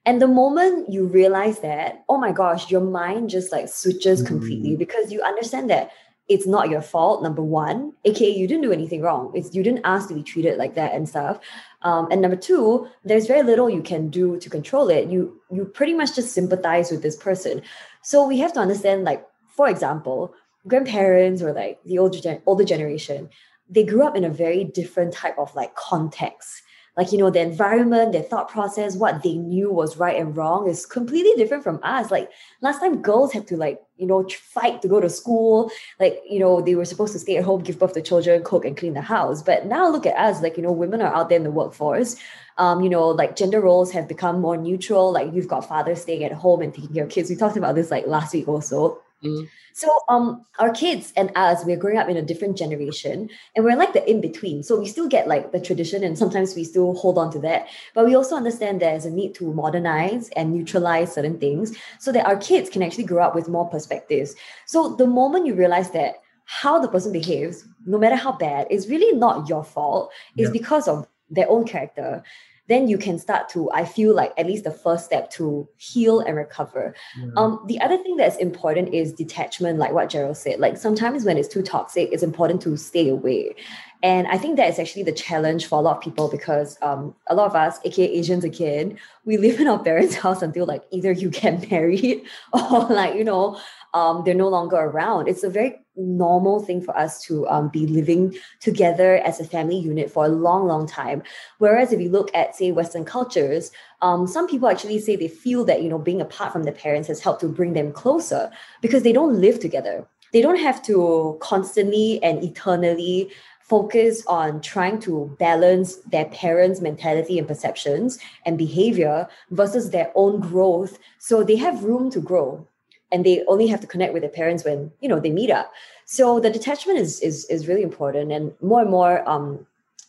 And 0.06 0.22
the 0.22 0.28
moment 0.28 0.90
you 0.90 1.06
realize 1.06 1.60
that, 1.60 2.06
oh 2.08 2.18
my 2.18 2.32
gosh, 2.32 2.72
your 2.72 2.82
mind 2.82 3.30
just 3.30 3.52
like 3.52 3.68
switches 3.68 4.22
mm-hmm. 4.22 4.28
completely 4.28 4.76
because 4.76 5.12
you 5.12 5.22
understand 5.22 5.70
that 5.70 5.92
it's 6.30 6.48
not 6.48 6.70
your 6.70 6.82
fault 6.82 7.24
number 7.24 7.42
one 7.42 7.94
aka 8.06 8.30
you 8.30 8.48
didn't 8.48 8.64
do 8.64 8.72
anything 8.72 9.02
wrong 9.02 9.32
it's 9.34 9.54
you 9.56 9.64
didn't 9.64 9.86
ask 9.86 10.08
to 10.08 10.14
be 10.14 10.24
treated 10.24 10.58
like 10.58 10.76
that 10.76 10.94
and 10.94 11.08
stuff 11.08 11.40
um, 11.84 12.08
and 12.12 12.22
number 12.22 12.36
two 12.36 12.88
there's 13.04 13.28
very 13.28 13.44
little 13.44 13.70
you 13.70 13.82
can 13.82 14.10
do 14.10 14.38
to 14.40 14.50
control 14.50 14.90
it 14.90 15.10
you 15.10 15.40
you 15.52 15.66
pretty 15.66 15.94
much 15.94 16.16
just 16.16 16.34
sympathize 16.34 16.92
with 16.92 17.02
this 17.02 17.16
person 17.16 17.62
so 18.02 18.28
we 18.28 18.40
have 18.40 18.54
to 18.54 18.60
understand 18.60 19.04
like 19.04 19.26
for 19.48 19.70
example 19.70 20.34
grandparents 20.68 21.42
or 21.42 21.54
like 21.54 21.80
the 21.86 21.98
older 21.98 22.20
gen- 22.20 22.42
older 22.46 22.66
generation 22.66 23.30
they 23.70 23.84
grew 23.84 24.04
up 24.04 24.16
in 24.16 24.24
a 24.24 24.30
very 24.30 24.64
different 24.64 25.14
type 25.14 25.38
of 25.38 25.54
like 25.56 25.76
context 25.76 26.64
like 26.98 27.12
you 27.12 27.18
know 27.18 27.30
the 27.30 27.40
environment 27.40 28.12
their 28.12 28.24
thought 28.24 28.50
process 28.50 28.96
what 28.96 29.22
they 29.24 29.36
knew 29.36 29.72
was 29.72 29.98
right 29.98 30.20
and 30.20 30.36
wrong 30.36 30.68
is 30.68 30.86
completely 30.86 31.32
different 31.38 31.64
from 31.64 31.80
us 31.84 32.12
like 32.12 32.30
last 32.62 32.80
time 32.80 33.02
girls 33.02 33.32
had 33.32 33.48
to 33.48 33.56
like 33.56 33.80
you 33.98 34.08
know 34.08 34.28
fight 34.30 34.82
to 34.82 34.88
go 34.88 35.00
to 35.00 35.10
school 35.10 35.72
like 36.00 36.20
you 36.28 36.40
know 36.40 36.60
they 36.62 36.76
were 36.76 36.86
supposed 36.86 37.14
to 37.14 37.20
stay 37.20 37.38
at 37.38 37.44
home 37.44 37.62
give 37.62 37.80
birth 37.80 37.94
to 37.94 38.02
children 38.02 38.44
cook 38.44 38.66
and 38.66 38.78
clean 38.78 38.94
the 38.94 39.02
house 39.02 39.44
but 39.44 39.66
now 39.66 39.88
look 39.90 40.06
at 40.06 40.18
us 40.18 40.42
like 40.42 40.58
you 40.58 40.64
know 40.64 40.72
women 40.72 41.02
are 41.02 41.14
out 41.14 41.30
there 41.30 41.38
in 41.38 41.44
the 41.44 41.52
workforce 41.52 42.16
um, 42.60 42.82
you 42.82 42.90
know, 42.90 43.10
like 43.10 43.36
gender 43.36 43.62
roles 43.62 43.92
have 43.92 44.08
become 44.08 44.42
more 44.42 44.58
neutral. 44.58 45.12
Like 45.12 45.32
you've 45.34 45.48
got 45.48 45.68
fathers 45.68 46.02
staying 46.02 46.24
at 46.24 46.32
home 46.32 46.62
and 46.62 46.74
taking 46.74 46.94
care 46.94 47.04
of 47.04 47.10
kids. 47.12 47.30
We 47.30 47.36
talked 47.36 47.58
about 47.58 47.76
this 47.76 47.92
like 47.92 48.08
last 48.08 48.34
week 48.34 48.48
also. 48.48 49.00
Mm. 49.24 49.48
So 49.74 49.88
um 50.10 50.46
our 50.60 50.72
kids 50.72 51.14
and 51.18 51.32
us, 51.36 51.66
we're 51.66 51.78
growing 51.78 51.98
up 51.98 52.10
in 52.10 52.18
a 52.18 52.22
different 52.22 52.58
generation 52.58 53.30
and 53.56 53.66
we're 53.66 53.76
like 53.76 53.94
the 53.94 54.10
in-between. 54.10 54.64
So 54.64 54.80
we 54.80 54.86
still 54.88 55.08
get 55.08 55.28
like 55.28 55.52
the 55.52 55.60
tradition 55.60 56.04
and 56.04 56.18
sometimes 56.18 56.56
we 56.56 56.64
still 56.64 56.94
hold 56.94 57.18
on 57.18 57.32
to 57.32 57.40
that. 57.40 57.68
But 57.94 58.06
we 58.06 58.16
also 58.16 58.36
understand 58.36 58.80
there's 58.80 59.06
a 59.06 59.12
need 59.12 59.34
to 59.36 59.54
modernize 59.54 60.30
and 60.30 60.54
neutralize 60.54 61.14
certain 61.14 61.40
things 61.40 61.76
so 62.00 62.12
that 62.12 62.26
our 62.26 62.38
kids 62.38 62.70
can 62.70 62.84
actually 62.84 63.06
grow 63.06 63.24
up 63.24 63.36
with 63.36 63.50
more 63.50 63.68
perspectives. 63.70 64.36
So 64.66 64.96
the 64.96 65.08
moment 65.08 65.46
you 65.46 65.56
realize 65.56 65.92
that 65.92 66.16
how 66.46 66.80
the 66.80 66.88
person 66.88 67.12
behaves, 67.12 67.66
no 67.86 67.98
matter 67.98 68.16
how 68.16 68.32
bad, 68.32 68.68
is 68.70 68.88
really 68.88 69.18
not 69.18 69.50
your 69.50 69.64
fault, 69.64 70.12
is 70.38 70.48
yeah. 70.48 70.54
because 70.54 70.88
of 70.88 71.08
their 71.30 71.50
own 71.50 71.66
character 71.66 72.24
then 72.68 72.88
you 72.88 72.98
can 72.98 73.18
start 73.18 73.50
to 73.50 73.72
i 73.72 73.84
feel 73.86 74.14
like 74.14 74.34
at 74.38 74.46
least 74.46 74.64
the 74.64 74.72
first 74.72 75.06
step 75.06 75.30
to 75.32 75.68
heal 75.78 76.20
and 76.20 76.36
recover. 76.36 76.94
Yeah. 77.18 77.30
um, 77.38 77.64
the 77.68 77.80
other 77.82 77.98
thing 77.98 78.18
that's 78.18 78.38
important 78.38 78.94
is 78.94 79.14
detachment 79.14 79.80
like 79.80 79.92
what 79.92 80.10
gerald 80.10 80.38
said. 80.38 80.60
Like 80.60 80.78
sometimes 80.78 81.24
when 81.24 81.38
it's 81.38 81.48
too 81.48 81.62
toxic 81.62 82.10
it's 82.12 82.24
important 82.24 82.62
to 82.64 82.78
stay 82.78 83.10
away. 83.10 83.56
And 84.04 84.28
i 84.28 84.38
think 84.38 84.58
that 84.58 84.70
is 84.70 84.80
actually 84.80 85.04
the 85.04 85.12
challenge 85.12 85.66
for 85.66 85.80
a 85.80 85.82
lot 85.82 85.98
of 85.98 86.04
people 86.04 86.30
because 86.30 86.78
um, 86.82 87.16
a 87.28 87.36
lot 87.36 87.48
of 87.48 87.56
us 87.56 87.80
aka 87.84 88.06
asians 88.06 88.44
again 88.44 88.98
we 89.26 89.38
live 89.46 89.60
in 89.60 89.68
our 89.68 89.80
parents 89.80 90.16
house 90.16 90.42
until 90.42 90.66
like 90.66 90.84
either 90.92 91.12
you 91.12 91.30
get 91.30 91.70
married 91.72 92.22
or 92.54 92.86
like 92.90 93.16
you 93.16 93.24
know 93.24 93.60
um, 93.94 94.24
they're 94.24 94.34
no 94.36 94.50
longer 94.50 94.76
around. 94.76 95.28
It's 95.28 95.44
a 95.44 95.50
very 95.50 95.80
normal 95.98 96.60
thing 96.60 96.82
for 96.82 96.98
us 96.98 97.22
to 97.24 97.48
um, 97.48 97.70
be 97.70 97.88
living 97.88 98.36
together 98.60 99.18
as 99.18 99.40
a 99.40 99.44
family 99.44 99.78
unit 99.78 100.12
for 100.12 100.26
a 100.26 100.30
long 100.30 100.68
long 100.68 100.88
time 100.88 101.24
Whereas 101.58 101.92
if 101.92 102.00
you 102.00 102.10
look 102.10 102.30
at, 102.34 102.56
say, 102.56 102.72
Western 102.72 103.06
cultures, 103.06 103.72
um, 104.02 104.28
some 104.28 104.48
people 104.48 104.70
actually 104.70 105.00
say 105.00 105.16
they 105.16 105.28
feel 105.28 105.66
that, 105.66 105.82
you 105.82 105.90
know, 105.90 105.98
being 105.98 106.22
apart 106.22 106.54
from 106.54 106.64
their 106.64 106.74
parents 106.74 107.08
has 107.08 107.20
helped 107.20 107.42
to 107.42 107.48
bring 107.48 107.74
them 107.74 107.92
closer 107.92 108.52
because 108.82 109.04
they 109.04 109.14
don't 109.14 109.40
live 109.42 109.60
together. 109.60 110.08
They 110.34 110.42
don't 110.42 110.60
have 110.60 110.82
to 110.84 111.38
constantly 111.42 112.22
and 112.22 112.44
eternally 112.44 113.32
focus 113.62 114.26
on 114.28 114.62
trying 114.62 115.00
to 115.02 115.36
balance 115.40 115.96
their 115.98 116.26
parents' 116.26 116.80
mentality 116.80 117.38
and 117.38 117.48
perceptions 117.48 118.18
and 118.46 118.58
behavior 118.58 119.28
versus 119.52 119.90
their 119.90 120.12
own 120.16 120.40
growth. 120.40 121.00
So 121.18 121.44
they 121.44 121.58
have 121.58 121.84
room 121.84 122.10
to 122.12 122.22
grow 122.22 122.68
and 123.12 123.26
they 123.26 123.44
only 123.48 123.68
have 123.68 123.82
to 123.82 123.88
connect 123.88 124.14
with 124.14 124.22
their 124.24 124.30
parents 124.30 124.64
when, 124.64 124.92
you 125.02 125.10
know, 125.10 125.20
they 125.20 125.32
meet 125.32 125.52
up. 125.52 125.72
So 126.06 126.40
the 126.40 126.50
detachment 126.50 127.00
is 127.00 127.20
is, 127.22 127.46
is 127.46 127.68
really 127.68 127.84
important 127.84 128.32
and 128.32 128.54
more 128.62 128.82
and 128.82 128.90
more 128.90 129.28
um, 129.28 129.66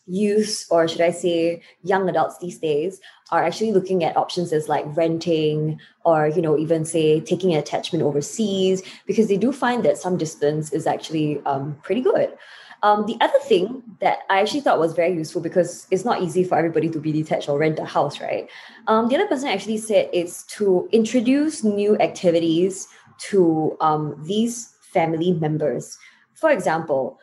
youth 0.09 0.65
or 0.71 0.87
should 0.87 1.01
i 1.01 1.11
say 1.11 1.61
young 1.83 2.09
adults 2.09 2.39
these 2.39 2.57
days 2.57 2.99
are 3.31 3.43
actually 3.43 3.71
looking 3.71 4.03
at 4.03 4.17
options 4.17 4.51
as 4.51 4.67
like 4.67 4.83
renting 4.97 5.79
or 6.03 6.27
you 6.29 6.41
know 6.41 6.57
even 6.57 6.83
say 6.83 7.19
taking 7.21 7.53
an 7.53 7.59
attachment 7.59 8.03
overseas 8.03 8.81
because 9.05 9.27
they 9.27 9.37
do 9.37 9.51
find 9.51 9.85
that 9.85 9.99
some 9.99 10.17
distance 10.17 10.73
is 10.73 10.87
actually 10.87 11.39
um, 11.45 11.77
pretty 11.83 12.01
good 12.01 12.33
um, 12.83 13.05
the 13.05 13.17
other 13.21 13.39
thing 13.43 13.83
that 13.99 14.19
i 14.29 14.39
actually 14.39 14.61
thought 14.61 14.79
was 14.79 14.93
very 14.93 15.13
useful 15.13 15.41
because 15.41 15.87
it's 15.91 16.05
not 16.05 16.21
easy 16.21 16.43
for 16.43 16.57
everybody 16.57 16.89
to 16.89 16.99
be 16.99 17.11
detached 17.11 17.49
or 17.49 17.57
rent 17.57 17.79
a 17.79 17.85
house 17.85 18.19
right 18.19 18.49
um, 18.87 19.07
the 19.07 19.15
other 19.15 19.27
person 19.27 19.47
actually 19.47 19.77
said 19.77 20.09
it's 20.13 20.43
to 20.43 20.87
introduce 20.91 21.63
new 21.63 21.97
activities 21.99 22.87
to 23.17 23.75
um, 23.81 24.15
these 24.25 24.75
family 24.81 25.33
members 25.33 25.97
for 26.33 26.51
example 26.51 27.19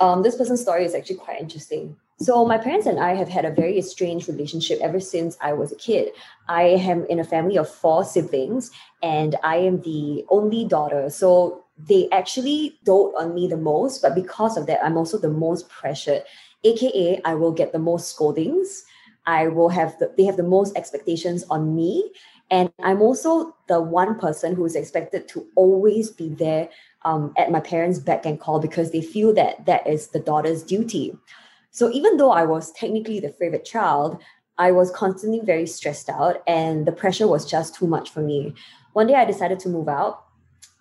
um, 0.00 0.22
this 0.22 0.36
person's 0.36 0.60
story 0.60 0.84
is 0.84 0.94
actually 0.94 1.16
quite 1.16 1.40
interesting 1.40 1.96
so 2.18 2.46
my 2.46 2.56
parents 2.56 2.86
and 2.86 2.98
I 2.98 3.14
have 3.14 3.28
had 3.28 3.44
a 3.44 3.50
very 3.50 3.80
strange 3.82 4.26
relationship 4.26 4.80
ever 4.80 5.00
since 5.00 5.36
I 5.42 5.52
was 5.52 5.70
a 5.70 5.76
kid. 5.76 6.12
I 6.48 6.62
am 6.62 7.04
in 7.06 7.20
a 7.20 7.24
family 7.24 7.58
of 7.58 7.68
four 7.68 8.04
siblings 8.04 8.70
and 9.02 9.36
I 9.44 9.56
am 9.56 9.82
the 9.82 10.24
only 10.30 10.64
daughter. 10.64 11.10
So 11.10 11.65
they 11.78 12.08
actually 12.10 12.78
dote 12.84 13.14
on 13.18 13.34
me 13.34 13.46
the 13.46 13.56
most, 13.56 14.02
but 14.02 14.14
because 14.14 14.56
of 14.56 14.66
that, 14.66 14.84
I'm 14.84 14.96
also 14.96 15.18
the 15.18 15.30
most 15.30 15.68
pressured. 15.68 16.22
AKA, 16.64 17.20
I 17.24 17.34
will 17.34 17.52
get 17.52 17.72
the 17.72 17.78
most 17.78 18.08
scoldings. 18.08 18.82
I 19.26 19.48
will 19.48 19.68
have 19.68 19.98
the, 19.98 20.12
they 20.16 20.24
have 20.24 20.36
the 20.36 20.42
most 20.42 20.76
expectations 20.76 21.44
on 21.50 21.74
me. 21.74 22.10
And 22.50 22.72
I'm 22.82 23.02
also 23.02 23.56
the 23.68 23.80
one 23.80 24.18
person 24.18 24.54
who 24.54 24.64
is 24.64 24.76
expected 24.76 25.28
to 25.28 25.46
always 25.56 26.10
be 26.10 26.28
there 26.28 26.68
um, 27.04 27.34
at 27.36 27.50
my 27.50 27.60
parents' 27.60 27.98
beck 27.98 28.24
and 28.24 28.38
call 28.38 28.60
because 28.60 28.92
they 28.92 29.02
feel 29.02 29.34
that 29.34 29.66
that 29.66 29.86
is 29.86 30.08
the 30.08 30.20
daughter's 30.20 30.62
duty. 30.62 31.16
So 31.72 31.90
even 31.92 32.16
though 32.16 32.30
I 32.30 32.44
was 32.44 32.72
technically 32.72 33.20
the 33.20 33.30
favorite 33.30 33.64
child, 33.64 34.22
I 34.58 34.72
was 34.72 34.90
constantly 34.90 35.40
very 35.40 35.66
stressed 35.66 36.08
out 36.08 36.42
and 36.46 36.86
the 36.86 36.92
pressure 36.92 37.28
was 37.28 37.44
just 37.44 37.74
too 37.74 37.86
much 37.86 38.10
for 38.10 38.22
me. 38.22 38.54
One 38.94 39.08
day 39.08 39.14
I 39.14 39.24
decided 39.24 39.58
to 39.60 39.68
move 39.68 39.88
out. 39.88 40.25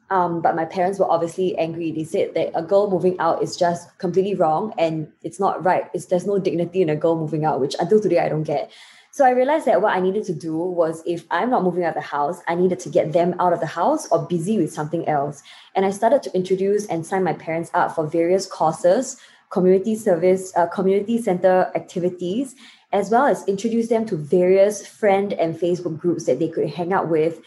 Um, 0.10 0.42
but 0.42 0.56
my 0.56 0.66
parents 0.66 1.00
were 1.00 1.10
obviously 1.10 1.58
angry. 1.58 1.92
They 1.92 2.04
said 2.04 2.36
that 2.36 2.52
a 2.54 2.62
girl 2.62 2.90
moving 2.90 3.20
out 3.20 3.42
is 3.42 3.58
just 3.58 3.98
completely 3.98 4.36
wrong 4.36 4.74
and 4.78 5.12
it's 5.24 5.40
not 5.40 5.64
right. 5.66 5.90
It's 5.94 6.06
there's 6.06 6.28
no 6.28 6.38
dignity 6.38 6.82
in 6.82 6.90
a 6.90 6.96
girl 6.96 7.18
moving 7.18 7.44
out, 7.44 7.60
which 7.60 7.76
until 7.80 8.00
today 8.00 8.20
I 8.20 8.30
don't 8.30 8.44
get. 8.44 8.72
So 9.12 9.26
I 9.26 9.30
realized 9.30 9.66
that 9.66 9.82
what 9.82 9.96
I 9.96 10.02
needed 10.02 10.26
to 10.26 10.34
do 10.34 10.58
was 10.58 11.02
if 11.06 11.26
I'm 11.32 11.50
not 11.50 11.64
moving 11.64 11.86
out 11.86 11.96
of 11.96 12.04
the 12.04 12.08
house, 12.08 12.42
I 12.48 12.56
needed 12.56 12.80
to 12.82 12.90
get 12.90 13.14
them 13.14 13.34
out 13.40 13.54
of 13.54 13.62
the 13.62 13.66
house 13.66 14.08
or 14.12 14.28
busy 14.28 14.58
with 14.58 14.74
something 14.74 15.08
else. 15.08 15.42
And 15.74 15.86
I 15.86 15.92
started 15.92 16.22
to 16.24 16.36
introduce 16.36 16.86
and 16.88 17.06
sign 17.06 17.24
my 17.24 17.34
parents 17.34 17.72
up 17.74 17.96
for 17.96 18.06
various 18.06 18.46
courses 18.46 19.18
community 19.50 19.96
service, 19.96 20.52
uh, 20.58 20.68
community 20.68 21.22
center 21.22 21.72
activities, 21.76 22.56
as 22.92 23.10
well 23.10 23.26
as 23.26 23.48
introduce 23.48 23.88
them 23.88 24.06
to 24.06 24.18
various 24.18 24.86
friend 24.86 25.32
and 25.34 25.56
Facebook 25.56 25.98
groups 25.98 26.26
that 26.26 26.40
they 26.40 26.50
could 26.50 26.70
hang 26.70 26.92
out 26.92 27.10
with. 27.10 27.40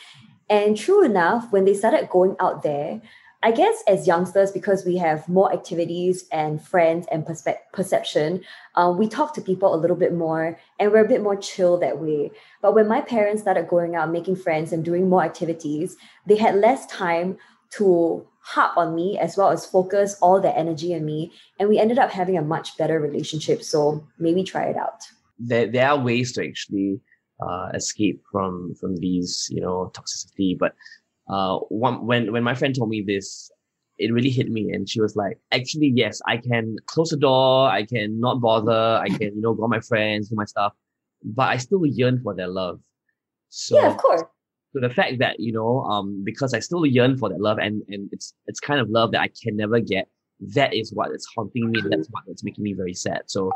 And 0.51 0.77
true 0.77 1.05
enough, 1.05 1.53
when 1.53 1.65
they 1.65 1.75
started 1.75 2.09
going 2.09 2.37
out 2.41 2.63
there, 2.63 3.01
I 3.41 3.53
guess 3.53 3.85
as 3.87 4.07
youngsters, 4.07 4.51
because 4.51 4.85
we 4.85 4.97
have 4.97 5.29
more 5.29 5.53
activities 5.53 6.25
and 6.33 6.61
friends 6.61 7.07
and 7.13 7.25
perspe- 7.25 7.59
perception, 7.73 8.43
um, 8.75 8.99
we 8.99 9.07
talk 9.07 9.33
to 9.35 9.41
people 9.41 9.75
a 9.75 9.79
little 9.79 9.97
bit 9.97 10.13
more 10.13 10.59
and 10.81 10.91
we're 10.91 11.05
a 11.05 11.09
bit 11.09 11.23
more 11.23 11.37
chill 11.37 11.79
that 11.79 12.01
way. 12.01 12.33
But 12.63 12.75
when 12.75 12.89
my 12.89 13.01
parents 13.01 13.43
started 13.43 13.69
going 13.69 13.95
out, 13.95 14.11
making 14.11 14.37
friends 14.37 14.73
and 14.73 14.85
doing 14.85 15.09
more 15.09 15.23
activities, 15.23 15.97
they 16.27 16.35
had 16.35 16.57
less 16.57 16.87
time 16.87 17.39
to 17.71 18.27
harp 18.41 18.77
on 18.77 18.95
me 18.97 19.19
as 19.19 19.37
well 19.37 19.51
as 19.51 19.67
focus 19.67 20.17
all 20.21 20.41
their 20.41 20.57
energy 20.57 20.95
on 20.95 21.05
me. 21.05 21.31
And 21.61 21.69
we 21.69 21.79
ended 21.79 21.99
up 21.99 22.11
having 22.11 22.37
a 22.37 22.43
much 22.43 22.77
better 22.77 22.99
relationship. 22.99 23.63
So 23.63 24.05
maybe 24.19 24.43
try 24.43 24.65
it 24.65 24.77
out. 24.77 25.07
There, 25.39 25.69
there 25.69 25.89
are 25.91 25.99
ways 25.99 26.33
to 26.33 26.45
actually 26.45 27.01
uh, 27.41 27.69
escape 27.75 28.23
from 28.31 28.75
from 28.81 28.97
these, 28.97 29.49
you 29.51 29.61
know, 29.61 29.91
toxicity. 29.95 30.59
But 30.59 30.75
uh, 31.29 31.59
one, 31.69 32.07
when 32.07 32.33
when 32.33 32.43
my 32.43 32.55
friend 32.55 32.75
told 32.75 32.91
me 32.91 33.03
this, 33.07 33.51
it 33.99 34.13
really 34.13 34.31
hit 34.31 34.51
me, 34.51 34.73
and 34.73 34.89
she 34.89 35.01
was 35.01 35.17
like, 35.17 35.39
"Actually, 35.53 35.93
yes, 35.95 36.21
I 36.27 36.37
can 36.37 36.77
close 36.87 37.11
the 37.11 37.17
door, 37.17 37.69
I 37.69 37.85
can 37.85 38.21
not 38.21 38.41
bother, 38.41 39.01
I 39.03 39.09
can, 39.19 39.35
you 39.35 39.41
know, 39.41 39.55
go 39.55 39.63
with 39.63 39.71
my 39.71 39.81
friends, 39.81 40.29
do 40.29 40.37
my 40.37 40.45
stuff, 40.45 40.73
but 41.23 41.49
I 41.49 41.57
still 41.57 41.85
yearn 41.87 42.21
for 42.23 42.35
their 42.35 42.49
love." 42.49 42.81
So 43.49 43.79
yeah, 43.81 43.91
of 43.91 43.97
course. 43.97 44.23
So 44.75 44.81
the 44.81 44.91
fact 44.91 45.19
that 45.19 45.41
you 45.41 45.53
know, 45.53 45.81
um, 45.85 46.23
because 46.25 46.53
I 46.55 46.61
still 46.61 46.85
yearn 46.85 47.17
for 47.17 47.29
that 47.29 47.41
love, 47.41 47.59
and 47.59 47.83
and 47.89 48.09
it's 48.13 48.35
it's 48.47 48.61
kind 48.61 48.81
of 48.81 48.91
love 48.91 49.13
that 49.13 49.21
I 49.23 49.29
can 49.43 49.57
never 49.57 49.81
get. 49.81 50.09
That 50.55 50.73
is 50.75 50.93
what 50.93 51.11
is 51.13 51.27
haunting 51.35 51.71
me. 51.71 51.83
That's 51.89 52.09
what 52.11 52.25
that's 52.27 52.45
making 52.45 52.63
me 52.63 52.75
very 52.75 52.95
sad. 52.95 53.23
So, 53.27 53.51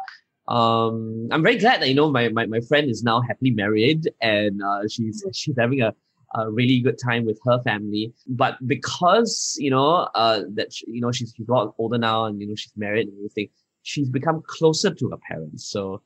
um, 0.49 1.29
I'm 1.31 1.43
very 1.43 1.57
glad 1.57 1.81
that 1.81 1.89
you 1.89 1.95
know 1.95 2.11
my 2.11 2.29
my, 2.29 2.47
my 2.47 2.61
friend 2.61 2.91
is 2.91 3.03
now 3.03 3.21
happily 3.21 3.51
married 3.53 4.11
and 4.21 4.63
uh, 4.63 4.89
she's 4.89 5.25
she's 5.33 5.55
having 5.59 5.81
a, 5.83 5.95
a 6.35 6.51
really 6.51 6.81
good 6.81 6.99
time 7.05 7.25
with 7.25 7.39
her 7.45 7.63
family. 7.63 8.13
But 8.27 8.57
because 8.67 9.57
you 9.59 9.71
know 9.71 10.09
uh 10.15 10.43
that 10.55 10.73
she, 10.73 10.87
you 10.89 11.01
know 11.01 11.13
she's 11.13 11.33
she's 11.37 11.49
a 11.49 11.53
lot 11.53 11.75
older 11.79 11.99
now 11.99 12.25
and 12.25 12.41
you 12.41 12.49
know 12.49 12.55
she's 12.57 12.73
married 12.77 13.09
and 13.09 13.17
everything, 13.19 13.49
she's 13.83 14.09
become 14.09 14.43
closer 14.47 14.93
to 14.93 15.11
her 15.11 15.19
parents. 15.29 15.71
So 15.71 16.03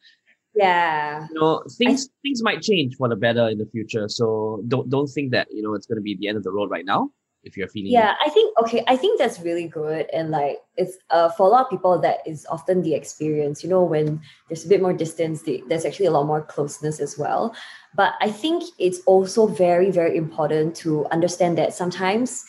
Yeah. 0.55 1.27
you 1.29 1.39
know 1.41 1.63
things 1.79 2.09
things 2.23 2.43
might 2.43 2.63
change 2.63 2.95
for 2.97 3.09
the 3.09 3.17
better 3.17 3.49
in 3.49 3.59
the 3.59 3.67
future 3.67 4.09
so 4.09 4.63
don't 4.69 4.89
don't 4.89 5.09
think 5.09 5.33
that 5.33 5.47
you 5.51 5.63
know 5.63 5.75
it's 5.75 5.87
going 5.87 5.97
to 5.97 6.03
be 6.03 6.17
the 6.17 6.29
end 6.29 6.37
of 6.39 6.45
the 6.45 6.51
road 6.51 6.71
right 6.71 6.85
now 6.85 7.11
if 7.47 7.57
you're 7.57 7.69
feeling 7.69 7.93
Yeah, 7.93 8.15
I 8.25 8.29
think 8.29 8.59
okay. 8.59 8.85
I 8.89 8.97
think 8.97 9.19
that's 9.19 9.41
really 9.41 9.69
good, 9.69 10.07
and 10.13 10.31
like 10.31 10.59
it's 10.77 10.99
uh 11.11 11.31
for 11.31 11.47
a 11.47 11.51
lot 11.51 11.65
of 11.65 11.71
people 11.71 11.99
that 12.01 12.19
is 12.27 12.45
often 12.51 12.83
the 12.83 12.95
experience. 12.95 13.63
You 13.63 13.71
know, 13.71 13.85
when 13.85 14.21
there's 14.49 14.67
a 14.67 14.69
bit 14.69 14.83
more 14.83 14.93
distance, 14.93 15.43
the, 15.43 15.63
there's 15.69 15.85
actually 15.85 16.07
a 16.07 16.11
lot 16.11 16.27
more 16.27 16.43
closeness 16.43 17.01
as 17.01 17.17
well. 17.17 17.55
But 17.95 18.15
I 18.21 18.31
think 18.31 18.65
it's 18.79 19.01
also 19.07 19.47
very 19.47 19.91
very 19.91 20.17
important 20.17 20.75
to 20.83 21.07
understand 21.07 21.57
that 21.59 21.73
sometimes 21.73 22.45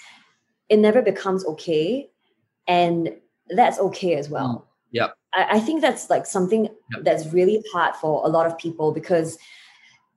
it 0.69 0.77
never 0.77 1.01
becomes 1.01 1.45
okay, 1.45 2.09
and 2.67 3.13
that's 3.55 3.79
okay 3.79 4.15
as 4.15 4.29
well. 4.29 4.67
Yeah, 4.91 5.09
I, 5.33 5.57
I 5.57 5.59
think 5.59 5.81
that's 5.81 6.09
like 6.09 6.25
something 6.25 6.69
Yep. 6.93 7.03
that's 7.03 7.27
really 7.33 7.61
hard 7.73 7.95
for 7.95 8.25
a 8.25 8.29
lot 8.29 8.47
of 8.47 8.57
people 8.57 8.93
because 8.93 9.37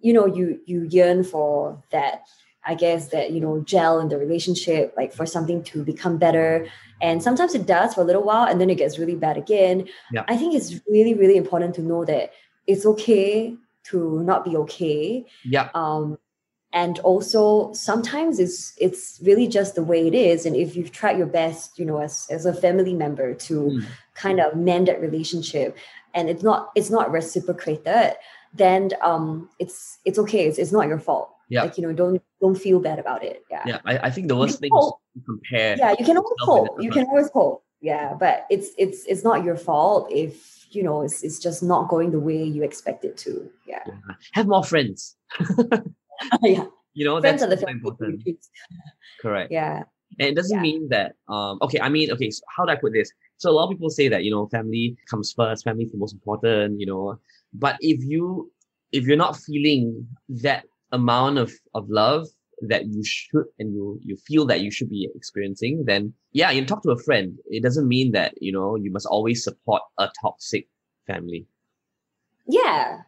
you 0.01 0.13
know 0.13 0.25
you 0.25 0.61
you 0.67 0.87
yearn 0.89 1.25
for 1.25 1.83
that 1.91 2.23
i 2.71 2.75
guess 2.85 3.03
that 3.15 3.27
you 3.35 3.41
know 3.45 3.55
gel 3.73 3.95
in 4.03 4.09
the 4.13 4.19
relationship 4.27 4.85
like 5.01 5.13
for 5.19 5.27
something 5.35 5.61
to 5.71 5.77
become 5.93 6.15
better 6.27 6.51
and 7.07 7.17
sometimes 7.27 7.53
it 7.61 7.65
does 7.77 7.91
for 7.95 8.03
a 8.03 8.09
little 8.11 8.27
while 8.31 8.47
and 8.51 8.57
then 8.61 8.71
it 8.75 8.79
gets 8.83 8.99
really 9.03 9.19
bad 9.27 9.37
again 9.45 9.77
Yeah. 10.17 10.25
i 10.33 10.37
think 10.39 10.51
it's 10.59 10.71
really 10.95 11.15
really 11.23 11.37
important 11.45 11.73
to 11.79 11.83
know 11.91 12.03
that 12.13 12.25
it's 12.73 12.85
okay 12.93 13.57
to 13.91 13.99
not 14.31 14.41
be 14.49 14.53
okay 14.65 15.25
Yep. 15.57 15.67
um 15.83 16.05
and 16.73 16.95
also 17.11 17.73
sometimes 17.89 18.39
it's 18.45 18.59
it's 18.87 19.19
really 19.29 19.49
just 19.59 19.75
the 19.75 19.83
way 19.93 20.01
it 20.11 20.15
is 20.15 20.47
and 20.47 20.55
if 20.65 20.69
you've 20.77 20.93
tried 21.01 21.19
your 21.19 21.27
best 21.41 21.79
you 21.79 21.85
know 21.89 21.99
as 22.07 22.15
as 22.37 22.47
a 22.47 22.55
family 22.65 22.95
member 23.05 23.29
to 23.49 23.55
Mm. 23.71 23.85
kind 24.15 24.39
of 24.45 24.55
mend 24.69 24.85
that 24.89 25.01
relationship 25.09 25.69
and 26.15 26.29
it's 26.33 26.45
not 26.49 26.71
it's 26.79 26.91
not 26.97 27.11
reciprocated 27.19 28.15
then 28.63 28.83
um 29.11 29.49
it's 29.59 29.99
it's 30.09 30.19
okay 30.25 30.43
it's, 30.49 30.59
it's 30.63 30.75
not 30.79 30.87
your 30.93 30.99
fault 31.09 31.29
Yeah. 31.51 31.63
like 31.65 31.77
you 31.77 31.83
know 31.87 31.93
don't 31.93 32.23
don't 32.41 32.55
feel 32.55 32.79
bad 32.81 32.99
about 32.99 33.23
it 33.25 33.43
yeah 33.51 33.65
yeah 33.67 33.81
I, 33.85 33.99
I 34.07 34.11
think 34.11 34.29
the 34.29 34.37
worst 34.37 34.61
thing 34.61 34.71
is 34.73 34.93
to 35.15 35.21
compare 35.27 35.77
yeah 35.77 35.95
you 35.99 36.05
can 36.05 36.17
always 36.17 36.41
hope 36.41 36.81
you 36.81 36.91
can 36.91 37.05
always 37.07 37.29
hope 37.31 37.65
yeah 37.81 38.15
but 38.15 38.47
it's 38.51 38.69
it's 38.79 39.05
it's 39.07 39.25
not 39.25 39.45
your 39.45 39.57
fault 39.57 40.07
if 40.13 40.61
you 40.71 40.83
know 40.83 41.03
it's, 41.03 41.23
is 41.23 41.39
just 41.39 41.63
not 41.63 41.89
going 41.89 42.11
the 42.11 42.21
way 42.21 42.43
you 42.43 42.63
expect 42.63 43.05
it 43.05 43.17
to. 43.19 43.51
Yeah. 43.67 43.83
Yeah. 43.87 44.15
Have 44.33 44.47
more 44.47 44.65
friends. 44.65 45.17
yeah. 46.43 46.67
You 46.93 47.05
know, 47.07 47.21
Friends 47.21 47.41
that's 47.41 47.45
are 47.45 47.55
the 47.55 47.57
super 47.57 47.71
important. 47.71 48.23
Correct. 49.23 49.53
Yeah. 49.53 49.85
And 50.19 50.29
it 50.31 50.35
doesn't 50.35 50.57
Yeah. 50.57 50.61
mean 50.63 50.89
that 50.89 51.15
um 51.29 51.59
okay, 51.63 51.79
I 51.81 51.89
mean 51.89 52.11
okay, 52.11 52.31
so 52.31 52.43
how 52.57 52.65
do 52.67 52.73
I 52.73 52.75
put 52.75 52.93
this? 52.93 53.13
So 53.39 53.49
a 53.49 53.55
lot 53.55 53.65
of 53.65 53.71
people 53.71 53.91
say 53.91 54.09
that, 54.09 54.25
you 54.25 54.31
know, 54.33 54.49
family 54.49 54.97
comes 55.09 55.33
first, 55.33 55.63
family 55.63 55.85
is 55.85 55.93
the 55.93 55.99
most 55.99 56.15
important, 56.15 56.81
you 56.81 56.87
know. 56.87 57.21
But 57.55 57.77
if 57.81 58.03
you 58.03 58.51
if 58.91 59.07
you're 59.07 59.17
not 59.17 59.37
feeling 59.37 60.09
that 60.43 60.65
amount 60.93 61.39
of, 61.39 61.53
of 61.75 61.89
love 61.89 62.27
that 62.63 62.87
you 62.87 63.03
should 63.03 63.45
and 63.59 63.73
you 63.73 63.99
you 64.03 64.17
feel 64.27 64.45
that 64.47 64.61
you 64.61 64.71
should 64.71 64.91
be 64.91 65.09
experiencing, 65.15 65.85
then 65.87 66.13
yeah, 66.33 66.51
you 66.51 66.65
talk 66.65 66.83
to 66.83 66.91
a 66.91 66.99
friend. 66.99 67.39
It 67.47 67.63
doesn't 67.63 67.89
mean 67.89 68.13
that, 68.13 68.35
you 68.41 68.53
know, 68.53 68.77
you 68.77 68.91
must 68.93 69.07
always 69.07 69.43
support 69.43 69.83
a 69.99 70.09
toxic 70.21 70.69
family. 71.07 71.47
Yeah. 72.47 72.99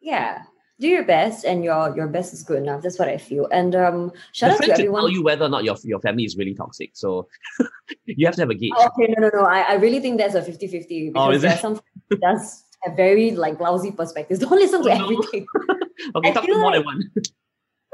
Yeah. 0.00 0.42
Do 0.80 0.88
your 0.88 1.04
best 1.04 1.44
and 1.44 1.62
your 1.64 1.94
your 1.96 2.08
best 2.08 2.32
is 2.32 2.42
good 2.42 2.58
enough. 2.62 2.82
That's 2.82 2.98
what 2.98 3.08
I 3.08 3.16
feel. 3.18 3.46
And 3.52 3.74
um 3.74 4.12
shout 4.32 4.50
the 4.50 4.54
out 4.56 4.62
to 4.66 4.72
everyone. 4.72 5.00
tell 5.02 5.08
you 5.10 5.22
whether 5.22 5.44
or 5.44 5.48
not 5.48 5.64
your 5.64 5.76
your 5.84 6.00
family 6.00 6.24
is 6.24 6.36
really 6.36 6.54
toxic. 6.54 6.90
So 6.94 7.28
you 8.06 8.26
have 8.26 8.34
to 8.36 8.42
have 8.42 8.50
a 8.50 8.54
gauge. 8.54 8.72
Oh, 8.76 8.88
okay, 8.98 9.12
no, 9.16 9.28
no, 9.28 9.30
no. 9.42 9.44
I, 9.46 9.60
I 9.62 9.74
really 9.74 10.00
think 10.00 10.18
that's 10.18 10.34
a 10.34 10.42
50-50 10.42 11.12
because 11.12 11.26
Oh, 11.28 11.30
is 11.30 11.42
there 11.42 11.52
are 11.52 11.58
some 11.58 11.80
does 12.20 12.64
have 12.82 12.96
very 12.96 13.30
like 13.32 13.60
lousy 13.60 13.92
perspectives. 13.92 14.40
Don't 14.44 14.58
listen 14.58 14.82
to 14.82 14.90
Oh, 14.90 14.98
no. 14.98 15.04
everything. 15.04 15.46
Okay, 16.16 16.30
I 16.30 16.32
talk 16.32 16.44
to 16.44 16.46
feel 16.46 16.58
more 16.60 16.70
like- 16.70 16.78
than 16.80 16.84
one. 16.84 17.10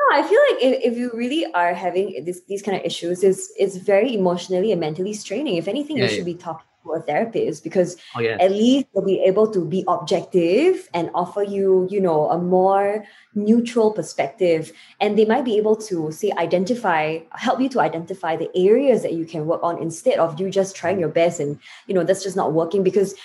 No, 0.00 0.16
I 0.16 0.22
feel 0.22 0.38
like 0.52 0.62
if, 0.62 0.92
if 0.92 0.96
you 0.96 1.11
really 1.12 1.44
are 1.54 1.74
having 1.74 2.24
this, 2.24 2.42
these 2.48 2.62
kind 2.62 2.76
of 2.78 2.84
issues, 2.84 3.24
it's, 3.24 3.52
it's 3.58 3.76
very 3.76 4.14
emotionally 4.14 4.70
and 4.70 4.80
mentally 4.80 5.12
straining. 5.12 5.56
If 5.56 5.66
anything, 5.66 5.96
Yeah, 5.98 6.04
you 6.04 6.11
should 6.11 6.24
be 6.24 6.34
talking 6.34 6.64
to 6.84 6.92
a 6.92 7.00
therapist 7.00 7.64
because 7.64 7.96
Oh 8.14 8.20
yeah. 8.20 8.37
at 8.38 8.52
least 8.52 8.87
they'll 8.94 9.04
be 9.04 9.20
able 9.24 9.50
to 9.50 9.64
be 9.64 9.84
objective 9.88 10.88
and 10.94 11.11
offer 11.14 11.42
you, 11.42 11.88
you 11.90 12.00
know, 12.00 12.30
a 12.30 12.38
more 12.38 13.04
neutral 13.34 13.90
perspective. 13.92 14.72
And 15.00 15.18
they 15.18 15.24
might 15.24 15.44
be 15.44 15.56
able 15.58 15.74
to 15.90 16.12
say 16.12 16.30
identify, 16.38 17.18
help 17.32 17.61
you 17.61 17.68
to 17.70 17.80
identify 17.80 18.37
the 18.37 18.48
areas 18.54 19.02
that 19.02 19.14
you 19.14 19.24
can 19.26 19.46
work 19.46 19.64
on 19.64 19.82
instead 19.82 20.20
of 20.20 20.38
you 20.38 20.48
just 20.48 20.76
trying 20.76 21.00
your 21.00 21.08
best 21.11 21.40
and, 21.40 21.58
you 21.88 21.94
know, 21.94 22.04
that's 22.04 22.22
just 22.22 22.37
not 22.37 22.52
working 22.52 22.84
because 22.84 23.16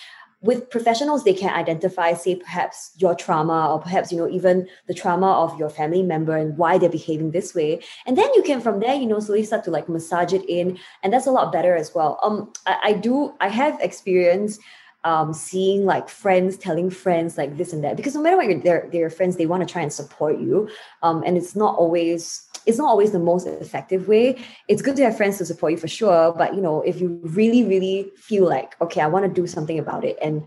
with 0.44 0.70
professionals 0.70 1.24
they 1.24 1.34
can 1.34 1.50
identify 1.54 2.14
say 2.14 2.36
perhaps 2.36 2.92
your 2.98 3.16
trauma 3.16 3.74
or 3.74 3.80
perhaps 3.80 4.12
you 4.12 4.18
know 4.18 4.30
even 4.30 4.68
the 4.88 4.94
trauma 4.94 5.32
of 5.32 5.58
your 5.58 5.70
family 5.70 6.04
member 6.04 6.36
and 6.38 6.58
why 6.58 6.78
they're 6.78 6.90
behaving 6.90 7.32
this 7.32 7.56
way. 7.56 7.82
And 8.06 8.18
then 8.18 8.30
you 8.36 8.44
can 8.44 8.62
from 8.62 8.80
there 8.80 8.94
you 8.94 9.08
know 9.08 9.20
slowly 9.20 9.44
start 9.44 9.64
to 9.64 9.72
like 9.72 9.90
massage 9.90 10.34
it 10.34 10.48
in 10.48 10.78
and 11.02 11.12
that's 11.12 11.28
a 11.28 11.32
lot 11.32 11.52
better 11.52 11.76
as 11.76 11.96
well. 11.96 12.20
Um 12.22 12.52
i, 12.68 12.78
I 12.84 12.94
do 12.94 13.34
i 13.40 13.48
have 13.48 13.80
experience 13.82 14.60
um, 15.06 15.34
seeing 15.34 15.86
like 15.86 16.08
friends 16.08 16.58
telling 16.58 16.90
friends 16.90 17.38
like 17.38 17.58
this 17.58 17.74
and 17.74 17.84
that 17.84 17.98
because 17.98 18.16
no 18.16 18.22
matter 18.22 18.38
what 18.38 18.48
you're, 18.48 18.60
they're, 18.60 18.90
they're 18.92 19.10
friends 19.10 19.36
they 19.36 19.46
want 19.46 19.68
to 19.68 19.72
try 19.72 19.82
and 19.82 19.92
support 19.92 20.40
you. 20.40 20.70
Um, 21.02 21.24
and 21.26 21.38
it's 21.38 21.56
not 21.56 21.76
always 21.76 22.48
it's 22.66 22.78
not 22.78 22.88
always 22.88 23.12
the 23.12 23.20
most 23.20 23.48
effective 23.48 24.08
way 24.08 24.38
it's 24.68 24.82
good 24.82 24.96
to 24.96 25.04
have 25.04 25.16
friends 25.18 25.38
to 25.38 25.46
support 25.46 25.72
you 25.72 25.78
for 25.78 25.88
sure 25.88 26.34
but 26.38 26.56
you 26.56 26.62
know 26.62 26.82
if 26.82 27.02
you 27.02 27.20
really 27.24 27.64
really 27.64 28.12
feel 28.16 28.48
like 28.48 28.80
okay 28.82 29.02
i 29.02 29.08
want 29.08 29.26
to 29.26 29.42
do 29.42 29.48
something 29.48 29.80
about 29.80 30.04
it 30.04 30.18
and 30.22 30.46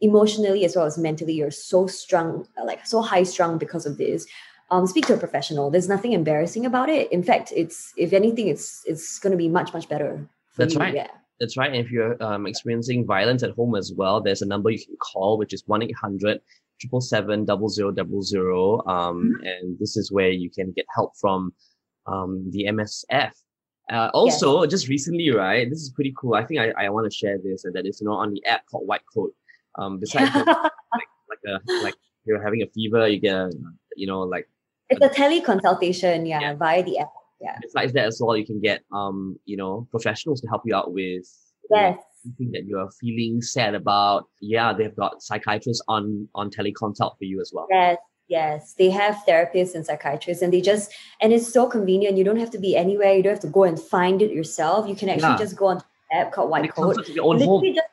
emotionally 0.00 0.64
as 0.64 0.76
well 0.76 0.84
as 0.84 0.98
mentally 0.98 1.32
you're 1.32 1.50
so 1.50 1.86
strong 1.86 2.46
like 2.64 2.86
so 2.86 3.00
high 3.00 3.22
strung 3.22 3.58
because 3.58 3.86
of 3.86 3.96
this 3.98 4.26
um, 4.70 4.86
speak 4.86 5.06
to 5.06 5.14
a 5.14 5.18
professional 5.18 5.70
there's 5.70 5.88
nothing 5.88 6.12
embarrassing 6.12 6.66
about 6.66 6.88
it 6.88 7.10
in 7.12 7.22
fact 7.22 7.52
it's 7.54 7.92
if 7.96 8.12
anything 8.12 8.48
it's 8.48 8.82
it's 8.84 9.18
going 9.18 9.30
to 9.30 9.36
be 9.36 9.48
much 9.48 9.72
much 9.72 9.88
better 9.88 10.28
for 10.50 10.62
That's 10.62 10.74
you. 10.74 10.80
right. 10.80 10.94
yeah 10.94 11.08
That's 11.38 11.56
right. 11.56 11.70
And 11.70 11.84
if 11.84 11.90
you're 11.90 12.16
um, 12.22 12.46
experiencing 12.46 13.04
violence 13.04 13.42
at 13.42 13.50
home 13.50 13.74
as 13.74 13.92
well, 13.92 14.22
there's 14.22 14.40
a 14.40 14.46
number 14.46 14.70
you 14.70 14.82
can 14.82 14.96
call, 14.96 15.36
which 15.36 15.52
is 15.52 15.62
1-800 15.64 16.40
777 16.80 17.46
0000. 17.46 18.80
Um, 18.86 19.38
and 19.42 19.78
this 19.78 19.96
is 19.96 20.12
where 20.12 20.30
you 20.30 20.50
can 20.50 20.72
get 20.72 20.86
help 20.94 21.12
from 21.20 21.52
um, 22.06 22.48
the 22.50 22.64
MSF. 22.64 23.32
Uh, 23.90 24.10
also, 24.12 24.66
just 24.66 24.88
recently, 24.88 25.30
right? 25.30 25.70
This 25.70 25.80
is 25.80 25.90
pretty 25.90 26.12
cool. 26.18 26.34
I 26.34 26.44
think 26.44 26.60
I, 26.60 26.86
I 26.86 26.88
want 26.88 27.10
to 27.10 27.16
share 27.16 27.38
this, 27.38 27.64
and 27.64 27.74
that 27.74 27.86
is, 27.86 28.00
you 28.00 28.06
know, 28.08 28.14
on 28.14 28.32
the 28.32 28.44
app 28.44 28.66
called 28.66 28.86
White 28.86 29.02
Coat. 29.14 29.32
Um, 29.78 30.00
besides 30.00 30.32
the- 30.32 30.44
like 30.92 31.08
like 31.28 31.38
a 31.46 31.82
like 31.84 31.94
you're 32.24 32.42
having 32.42 32.62
a 32.62 32.66
fever, 32.74 33.06
you 33.06 33.20
get 33.20 33.34
a, 33.34 33.50
you 33.96 34.06
know 34.06 34.20
like 34.20 34.48
it's 34.90 35.00
a 35.04 35.08
teleconsultation 35.08 36.28
yeah, 36.28 36.40
Yeah. 36.40 36.54
via 36.54 36.82
the 36.82 36.98
app 36.98 37.10
yeah 37.40 37.58
besides 37.60 37.92
that 37.94 38.06
as 38.06 38.20
well, 38.20 38.36
you 38.36 38.46
can 38.46 38.60
get 38.60 38.82
um 38.92 39.38
you 39.44 39.56
know 39.56 39.86
professionals 39.90 40.40
to 40.42 40.48
help 40.48 40.62
you 40.64 40.74
out 40.74 40.92
with 40.92 41.26
you 41.70 41.76
know, 41.76 41.80
yes 41.80 41.98
something 42.26 42.50
that 42.52 42.64
you 42.66 42.78
are 42.78 42.90
feeling 43.00 43.40
sad 43.42 43.74
about. 43.74 44.24
Yeah, 44.40 44.72
they've 44.72 44.94
got 44.96 45.22
psychiatrists 45.22 45.82
on 45.88 46.28
on 46.34 46.50
teleconsult 46.50 47.16
for 47.18 47.24
you 47.24 47.40
as 47.40 47.50
well. 47.54 47.66
Yes, 47.70 47.98
yes. 48.28 48.74
They 48.78 48.90
have 48.90 49.16
therapists 49.28 49.74
and 49.74 49.84
psychiatrists, 49.86 50.42
and 50.42 50.52
they 50.52 50.60
just 50.60 50.92
and 51.20 51.32
it's 51.32 51.50
so 51.52 51.66
convenient. 51.66 52.16
You 52.18 52.24
don't 52.24 52.38
have 52.44 52.50
to 52.50 52.58
be 52.58 52.76
anywhere. 52.76 53.14
You 53.14 53.22
don't 53.22 53.32
have 53.38 53.40
to 53.50 53.54
go 53.58 53.64
and 53.64 53.80
find 53.80 54.20
it 54.22 54.30
yourself. 54.32 54.88
You 54.88 54.96
can 54.96 55.08
actually 55.08 55.30
Yeah. 55.38 55.38
just 55.38 55.56
go 55.56 55.66
on 55.66 55.78
the 56.10 56.16
app 56.16 56.32
called 56.32 56.50
White 56.50 56.64
it 56.64 56.74
comes 56.74 56.94
Coat. 56.94 56.98
out 57.00 57.06
to 57.06 57.12
your 57.12 57.24
own 57.24 57.38
Literally 57.38 57.68
home. 57.68 57.74
just 57.74 57.88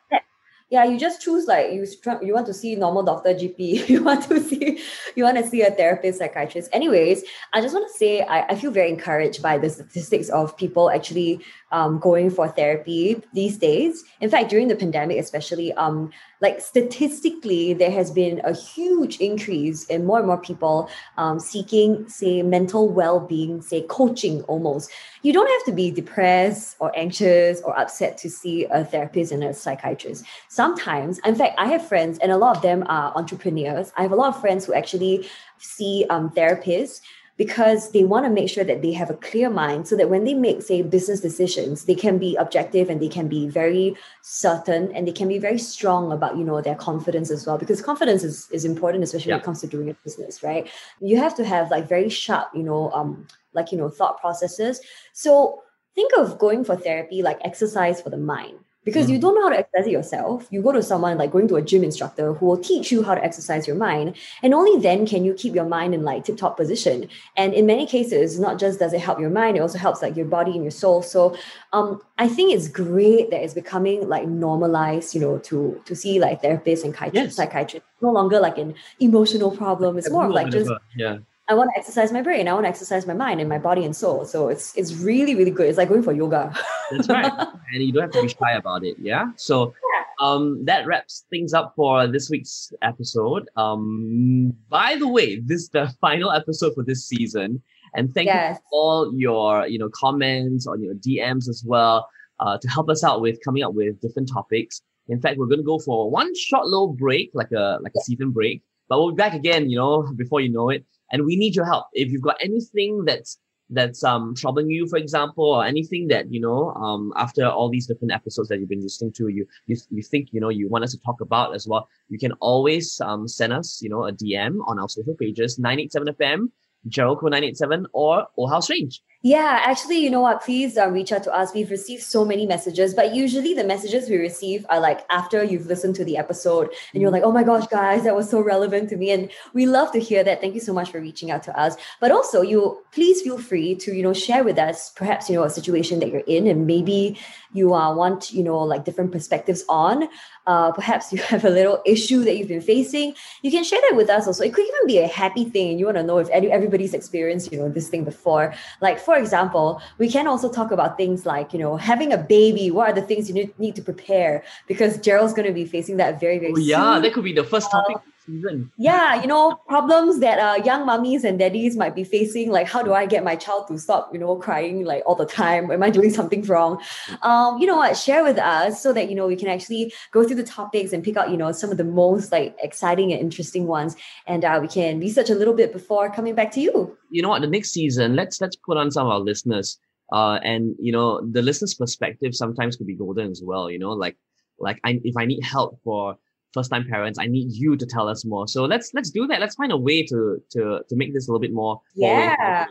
yeah, 0.73 0.85
you 0.85 0.97
just 0.97 1.21
choose 1.21 1.45
like 1.45 1.71
you 1.71 1.85
you 2.23 2.33
want 2.33 2.47
to 2.47 2.53
see 2.53 2.75
normal 2.75 3.03
doctor, 3.03 3.29
GP. 3.29 3.87
You 3.93 4.03
want 4.03 4.23
to 4.23 4.39
see 4.39 4.81
you 5.15 5.23
want 5.23 5.37
to 5.37 5.45
see 5.47 5.61
a 5.61 5.69
therapist, 5.69 6.17
psychiatrist. 6.17 6.67
Anyways, 6.73 7.23
I 7.53 7.61
just 7.61 7.75
want 7.75 7.87
to 7.91 7.95
say 7.95 8.21
I, 8.21 8.39
I 8.47 8.55
feel 8.55 8.71
very 8.71 8.89
encouraged 8.89 9.43
by 9.43 9.59
the 9.59 9.69
statistics 9.69 10.29
of 10.29 10.57
people 10.57 10.89
actually 10.89 11.41
um, 11.71 11.99
going 11.99 12.31
for 12.31 12.47
therapy 12.47 13.21
these 13.33 13.59
days. 13.59 14.03
In 14.19 14.31
fact, 14.31 14.49
during 14.49 14.67
the 14.67 14.75
pandemic, 14.75 15.19
especially, 15.19 15.73
um, 15.73 16.09
like 16.43 16.59
statistically, 16.59 17.73
there 17.73 17.89
has 17.89 18.11
been 18.11 18.41
a 18.43 18.53
huge 18.53 19.17
increase 19.21 19.85
in 19.85 20.05
more 20.05 20.17
and 20.17 20.27
more 20.27 20.37
people 20.37 20.89
um, 21.17 21.39
seeking, 21.39 22.07
say, 22.09 22.43
mental 22.43 22.89
well-being, 22.89 23.61
say, 23.61 23.83
coaching 23.83 24.43
almost. 24.43 24.91
You 25.21 25.31
don't 25.31 25.49
have 25.49 25.63
to 25.67 25.71
be 25.71 25.89
depressed 25.89 26.75
or 26.79 26.91
anxious 26.99 27.61
or 27.61 27.79
upset 27.79 28.17
to 28.17 28.29
see 28.29 28.65
a 28.65 28.83
therapist 28.83 29.31
and 29.31 29.41
a 29.41 29.53
psychiatrist. 29.53 30.25
Sometimes, 30.49 31.19
in 31.19 31.35
fact, 31.35 31.55
I 31.57 31.67
have 31.67 31.87
friends, 31.87 32.19
and 32.19 32.29
a 32.29 32.37
lot 32.37 32.57
of 32.57 32.61
them 32.61 32.83
are 32.87 33.15
entrepreneurs. 33.15 33.93
I 33.95 34.01
have 34.01 34.11
a 34.11 34.15
lot 34.15 34.35
of 34.35 34.41
friends 34.41 34.65
who 34.65 34.73
actually 34.73 35.25
see 35.59 36.05
um, 36.09 36.29
therapists 36.31 36.99
because 37.37 37.91
they 37.91 38.03
want 38.03 38.25
to 38.25 38.29
make 38.29 38.49
sure 38.49 38.63
that 38.63 38.81
they 38.81 38.91
have 38.91 39.09
a 39.09 39.15
clear 39.15 39.49
mind 39.49 39.87
so 39.87 39.95
that 39.95 40.09
when 40.09 40.23
they 40.23 40.33
make 40.33 40.61
say 40.61 40.81
business 40.81 41.19
decisions 41.19 41.85
they 41.85 41.95
can 41.95 42.17
be 42.17 42.35
objective 42.35 42.89
and 42.89 43.01
they 43.01 43.07
can 43.07 43.27
be 43.27 43.47
very 43.47 43.95
certain 44.21 44.91
and 44.95 45.07
they 45.07 45.11
can 45.11 45.27
be 45.27 45.39
very 45.39 45.57
strong 45.57 46.11
about 46.11 46.37
you 46.37 46.43
know 46.43 46.61
their 46.61 46.75
confidence 46.75 47.31
as 47.31 47.45
well 47.47 47.57
because 47.57 47.81
confidence 47.81 48.23
is, 48.23 48.47
is 48.51 48.65
important 48.65 49.03
especially 49.03 49.31
when 49.31 49.39
it 49.41 49.45
comes 49.45 49.61
to 49.61 49.67
doing 49.67 49.89
a 49.89 49.93
business 50.03 50.43
right? 50.43 50.69
You 50.99 51.17
have 51.17 51.35
to 51.35 51.45
have 51.45 51.71
like 51.71 51.87
very 51.87 52.09
sharp 52.09 52.49
you 52.53 52.63
know 52.63 52.91
um 52.91 53.27
like 53.53 53.71
you 53.71 53.77
know 53.77 53.89
thought 53.89 54.19
processes. 54.19 54.81
So 55.13 55.63
think 55.95 56.11
of 56.17 56.37
going 56.37 56.63
for 56.63 56.75
therapy 56.75 57.21
like 57.21 57.39
exercise 57.43 58.01
for 58.01 58.09
the 58.09 58.17
mind 58.17 58.59
because 58.85 59.09
you 59.09 59.17
Mhm. 59.17 59.21
don't 59.21 59.35
know 59.35 59.43
how 59.43 59.49
to 59.49 59.57
exercise 59.59 59.87
it 59.87 59.91
yourself 59.91 60.47
you 60.51 60.61
go 60.61 60.71
to 60.71 60.83
someone 60.83 61.17
like 61.17 61.31
going 61.31 61.47
to 61.47 61.55
a 61.55 61.61
gym 61.61 61.83
instructor 61.83 62.33
who 62.33 62.45
will 62.45 62.57
teach 62.57 62.91
you 62.91 63.03
how 63.03 63.15
to 63.15 63.23
exercise 63.23 63.67
your 63.67 63.75
mind 63.75 64.15
and 64.41 64.53
only 64.53 64.79
then 64.81 65.05
can 65.05 65.23
you 65.23 65.33
keep 65.33 65.55
your 65.55 65.65
mind 65.65 65.93
in 65.93 66.03
like 66.03 66.23
tip 66.25 66.37
top 66.37 66.57
position 66.57 67.07
and 67.37 67.53
in 67.53 67.65
many 67.65 67.85
cases 67.85 68.39
not 68.39 68.59
just 68.59 68.79
does 68.79 68.93
it 68.93 68.99
help 68.99 69.19
your 69.19 69.29
mind 69.29 69.57
it 69.57 69.61
also 69.61 69.77
helps 69.77 70.01
like 70.01 70.15
your 70.15 70.25
body 70.25 70.51
and 70.51 70.63
your 70.63 70.71
soul 70.71 71.01
so 71.01 71.35
um 71.71 72.01
i 72.17 72.27
think 72.27 72.53
it's 72.53 72.67
great 72.67 73.29
that 73.31 73.41
it's 73.43 73.53
becoming 73.53 74.07
like 74.07 74.27
normalized 74.27 75.15
you 75.15 75.21
know 75.21 75.37
to 75.39 75.81
to 75.85 75.95
see 75.95 76.19
like 76.19 76.41
therapists 76.41 76.83
and 76.83 76.93
psychiatrists 76.93 77.13
Yes. 77.13 77.35
psychiatrists 77.35 77.87
no 78.01 78.11
longer 78.11 78.39
like 78.39 78.57
an 78.57 78.73
emotional 78.99 79.51
problem 79.51 79.97
it's 79.97 80.09
more 80.09 80.25
of 80.25 80.31
like 80.31 80.49
just 80.51 80.71
yeah. 80.95 81.17
I 81.49 81.53
want 81.53 81.69
to 81.73 81.79
exercise 81.79 82.11
my 82.11 82.21
brain 82.21 82.47
i 82.47 82.53
want 82.53 82.65
to 82.65 82.69
exercise 82.69 83.05
my 83.05 83.13
mind 83.13 83.39
and 83.39 83.49
my 83.49 83.57
body 83.57 83.83
and 83.83 83.95
soul 83.95 84.25
so 84.25 84.49
it's 84.49 84.75
it's 84.77 84.93
really 84.95 85.35
really 85.35 85.51
good 85.51 85.67
it's 85.67 85.77
like 85.77 85.89
going 85.89 86.03
for 86.03 86.13
yoga 86.13 86.53
That's 86.91 87.09
right. 87.09 87.31
and 87.73 87.83
you 87.83 87.91
don't 87.91 88.03
have 88.03 88.11
to 88.11 88.21
be 88.21 88.27
shy 88.27 88.53
about 88.53 88.83
it. 88.83 88.95
Yeah. 88.99 89.31
So 89.35 89.73
um 90.19 90.63
that 90.65 90.85
wraps 90.85 91.25
things 91.29 91.53
up 91.53 91.73
for 91.75 92.07
this 92.07 92.29
week's 92.29 92.71
episode. 92.81 93.49
Um 93.55 94.53
by 94.69 94.95
the 94.95 95.07
way, 95.07 95.39
this 95.39 95.63
is 95.63 95.69
the 95.69 95.93
final 96.01 96.31
episode 96.31 96.73
for 96.75 96.83
this 96.83 97.05
season. 97.05 97.61
And 97.95 98.13
thank 98.13 98.27
you 98.27 98.33
for 98.33 98.61
all 98.71 99.13
your, 99.15 99.67
you 99.67 99.77
know, 99.77 99.89
comments 99.89 100.65
on 100.65 100.81
your 100.81 100.95
DMs 100.95 101.47
as 101.47 101.63
well, 101.65 102.09
uh, 102.39 102.57
to 102.57 102.67
help 102.67 102.89
us 102.89 103.03
out 103.03 103.21
with 103.21 103.37
coming 103.45 103.63
up 103.63 103.75
with 103.75 104.01
different 104.01 104.29
topics. 104.33 104.81
In 105.09 105.21
fact, 105.21 105.37
we're 105.37 105.45
gonna 105.47 105.63
go 105.63 105.77
for 105.79 106.09
one 106.09 106.33
short 106.35 106.65
little 106.65 106.93
break, 106.93 107.29
like 107.33 107.51
a 107.51 107.77
like 107.81 107.93
a 107.95 108.01
season 108.01 108.31
break. 108.31 108.63
But 108.89 108.99
we'll 108.99 109.11
be 109.11 109.15
back 109.15 109.33
again, 109.33 109.69
you 109.69 109.77
know, 109.77 110.11
before 110.15 110.41
you 110.41 110.51
know 110.51 110.69
it. 110.69 110.85
And 111.13 111.25
we 111.25 111.37
need 111.37 111.55
your 111.55 111.65
help. 111.65 111.85
If 111.93 112.11
you've 112.11 112.21
got 112.21 112.35
anything 112.41 113.05
that's 113.05 113.39
that's 113.69 114.03
um 114.03 114.35
troubling 114.35 114.69
you, 114.69 114.87
for 114.87 114.97
example, 114.97 115.45
or 115.45 115.63
anything 115.65 116.07
that 116.09 116.31
you 116.31 116.41
know 116.41 116.73
um 116.73 117.13
after 117.15 117.45
all 117.47 117.69
these 117.69 117.87
different 117.87 118.11
episodes 118.11 118.49
that 118.49 118.59
you've 118.59 118.69
been 118.69 118.83
listening 118.83 119.13
to, 119.13 119.29
you 119.29 119.47
you 119.67 119.77
you 119.89 120.03
think 120.03 120.29
you 120.33 120.41
know 120.41 120.49
you 120.49 120.67
want 120.67 120.83
us 120.83 120.91
to 120.91 120.99
talk 120.99 121.21
about 121.21 121.55
as 121.55 121.67
well, 121.67 121.87
you 122.09 122.19
can 122.19 122.33
always 122.41 122.99
um 123.01 123.27
send 123.27 123.53
us 123.53 123.81
you 123.81 123.89
know 123.89 124.05
a 124.05 124.11
DM 124.11 124.57
on 124.67 124.79
our 124.79 124.89
social 124.89 125.15
pages 125.15 125.57
987 125.57 126.13
FM, 126.15 126.49
Jericho 126.87 127.27
987 127.27 127.87
or 127.93 128.27
Oh 128.37 128.47
How 128.47 128.59
Strange. 128.59 129.01
Yeah, 129.25 129.61
actually, 129.63 129.99
you 129.99 130.09
know 130.09 130.19
what? 130.19 130.43
Please 130.43 130.77
uh, 130.77 130.89
reach 130.89 131.13
out 131.13 131.23
to 131.23 131.33
us. 131.33 131.53
We've 131.53 131.71
received 131.71 132.03
so 132.03 132.25
many 132.25 132.45
messages, 132.45 132.93
but 132.93 133.15
usually 133.15 133.53
the 133.53 133.63
messages 133.63 134.09
we 134.09 134.17
receive 134.17 134.65
are 134.67 134.81
like 134.81 135.05
after 135.09 135.41
you've 135.41 135.65
listened 135.65 135.95
to 135.95 136.03
the 136.03 136.17
episode 136.17 136.69
and 136.91 137.01
you're 137.01 137.09
like, 137.09 137.23
oh 137.23 137.31
my 137.31 137.43
gosh, 137.43 137.65
guys, 137.67 138.03
that 138.03 138.17
was 138.17 138.29
so 138.29 138.41
relevant 138.41 138.89
to 138.89 138.97
me. 138.97 139.11
And 139.11 139.31
we 139.53 139.65
love 139.65 139.93
to 139.93 139.99
hear 140.01 140.25
that. 140.25 140.41
Thank 140.41 140.55
you 140.55 140.59
so 140.59 140.73
much 140.73 140.91
for 140.91 140.99
reaching 140.99 141.31
out 141.31 141.41
to 141.43 141.57
us. 141.57 141.77
But 142.01 142.11
also, 142.11 142.41
you 142.41 142.83
please 142.91 143.21
feel 143.21 143.37
free 143.37 143.75
to, 143.75 143.95
you 143.95 144.03
know, 144.03 144.11
share 144.11 144.43
with 144.43 144.59
us 144.59 144.89
perhaps, 144.89 145.29
you 145.29 145.37
know, 145.37 145.43
a 145.43 145.49
situation 145.49 145.99
that 145.99 146.09
you're 146.09 146.27
in 146.27 146.45
and 146.45 146.67
maybe 146.67 147.17
you 147.53 147.73
uh, 147.73 147.95
want, 147.95 148.33
you 148.33 148.43
know, 148.43 148.57
like 148.57 148.83
different 148.83 149.13
perspectives 149.13 149.63
on. 149.69 150.09
Uh, 150.45 150.73
perhaps 150.73 151.13
you 151.13 151.19
have 151.29 151.45
a 151.45 151.49
little 151.49 151.81
issue 151.85 152.23
that 152.25 152.35
you've 152.35 152.49
been 152.49 152.61
facing. 152.61 153.15
You 153.41 153.51
can 153.51 153.63
share 153.63 153.79
that 153.89 153.95
with 153.95 154.09
us 154.09 154.27
also. 154.27 154.43
It 154.43 154.53
could 154.53 154.65
even 154.65 154.87
be 154.87 154.97
a 154.97 155.07
happy 155.07 155.45
thing 155.45 155.79
you 155.79 155.85
want 155.85 155.97
to 155.97 156.03
know 156.03 156.17
if 156.17 156.27
everybody's 156.29 156.93
experienced, 156.93 157.51
you 157.53 157.59
know, 157.59 157.69
this 157.69 157.87
thing 157.87 158.03
before. 158.03 158.53
Like, 158.81 158.99
for 158.99 159.12
for 159.13 159.19
example, 159.19 159.79
we 159.99 160.09
can 160.09 160.25
also 160.25 160.51
talk 160.51 160.71
about 160.71 160.97
things 160.97 161.23
like, 161.23 161.53
you 161.53 161.59
know, 161.59 161.77
having 161.77 162.11
a 162.11 162.17
baby. 162.17 162.71
What 162.71 162.89
are 162.89 162.93
the 162.93 163.03
things 163.03 163.29
you 163.29 163.35
need, 163.35 163.59
need 163.59 163.75
to 163.75 163.81
prepare? 163.83 164.43
Because 164.67 164.97
Gerald's 164.97 165.33
going 165.33 165.47
to 165.47 165.53
be 165.53 165.65
facing 165.65 165.97
that 165.97 166.19
very, 166.19 166.39
very 166.39 166.53
oh, 166.53 166.57
yeah, 166.57 166.95
soon. 166.95 167.03
that 167.03 167.13
could 167.13 167.23
be 167.23 167.33
the 167.33 167.43
first 167.43 167.69
topic. 167.69 167.97
Uh, 167.97 167.99
season. 168.25 168.71
Yeah, 168.77 169.21
you 169.21 169.27
know, 169.27 169.59
problems 169.67 170.19
that 170.19 170.39
uh, 170.39 170.63
young 170.63 170.85
mummies 170.85 171.23
and 171.23 171.37
daddies 171.39 171.75
might 171.75 171.95
be 171.95 172.03
facing, 172.03 172.51
like 172.51 172.67
how 172.67 172.81
do 172.81 172.93
I 172.93 173.05
get 173.05 173.23
my 173.23 173.35
child 173.35 173.67
to 173.67 173.77
stop, 173.77 174.09
you 174.13 174.19
know, 174.19 174.35
crying 174.35 174.85
like 174.85 175.03
all 175.05 175.15
the 175.15 175.25
time? 175.25 175.71
Am 175.71 175.83
I 175.83 175.89
doing 175.89 176.11
something 176.11 176.41
wrong? 176.43 176.81
Um, 177.21 177.59
you 177.59 177.67
know 177.67 177.77
what? 177.77 177.97
Share 177.97 178.23
with 178.23 178.37
us 178.37 178.81
so 178.81 178.93
that 178.93 179.09
you 179.09 179.15
know 179.15 179.27
we 179.27 179.35
can 179.35 179.47
actually 179.47 179.93
go 180.11 180.23
through 180.23 180.37
the 180.37 180.43
topics 180.43 180.93
and 180.93 181.03
pick 181.03 181.17
out, 181.17 181.29
you 181.29 181.37
know, 181.37 181.51
some 181.51 181.71
of 181.71 181.77
the 181.77 181.83
most 181.83 182.31
like 182.31 182.55
exciting 182.61 183.11
and 183.11 183.21
interesting 183.21 183.67
ones, 183.67 183.95
and 184.27 184.45
uh, 184.45 184.59
we 184.61 184.67
can 184.67 184.99
research 184.99 185.29
a 185.29 185.35
little 185.35 185.53
bit 185.53 185.73
before 185.73 186.09
coming 186.09 186.35
back 186.35 186.51
to 186.51 186.61
you. 186.61 186.97
You 187.09 187.21
know 187.21 187.29
what? 187.29 187.41
The 187.41 187.47
next 187.47 187.71
season, 187.71 188.15
let's 188.15 188.41
let's 188.41 188.55
put 188.55 188.77
on 188.77 188.91
some 188.91 189.07
of 189.07 189.13
our 189.13 189.19
listeners. 189.19 189.79
Uh, 190.11 190.39
and 190.43 190.75
you 190.79 190.91
know 190.91 191.25
the 191.31 191.41
listeners' 191.41 191.73
perspective 191.73 192.35
sometimes 192.35 192.75
could 192.75 192.87
be 192.87 192.95
golden 192.95 193.31
as 193.31 193.41
well. 193.43 193.69
You 193.69 193.79
know, 193.79 193.91
like 193.91 194.17
like 194.59 194.79
I, 194.83 194.99
if 195.03 195.17
I 195.17 195.25
need 195.25 195.43
help 195.43 195.79
for 195.83 196.17
first 196.53 196.69
time 196.69 196.85
parents 196.89 197.19
i 197.19 197.25
need 197.25 197.51
you 197.51 197.75
to 197.75 197.85
tell 197.85 198.07
us 198.07 198.25
more. 198.25 198.47
So 198.47 198.65
let's 198.65 198.93
let's 198.93 199.09
do 199.09 199.27
that. 199.27 199.39
Let's 199.39 199.55
find 199.55 199.71
a 199.71 199.77
way 199.77 200.03
to 200.03 200.41
to 200.51 200.81
to 200.87 200.95
make 200.95 201.13
this 201.13 201.27
a 201.27 201.31
little 201.31 201.41
bit 201.41 201.53
more 201.53 201.81
yeah. 201.95 202.65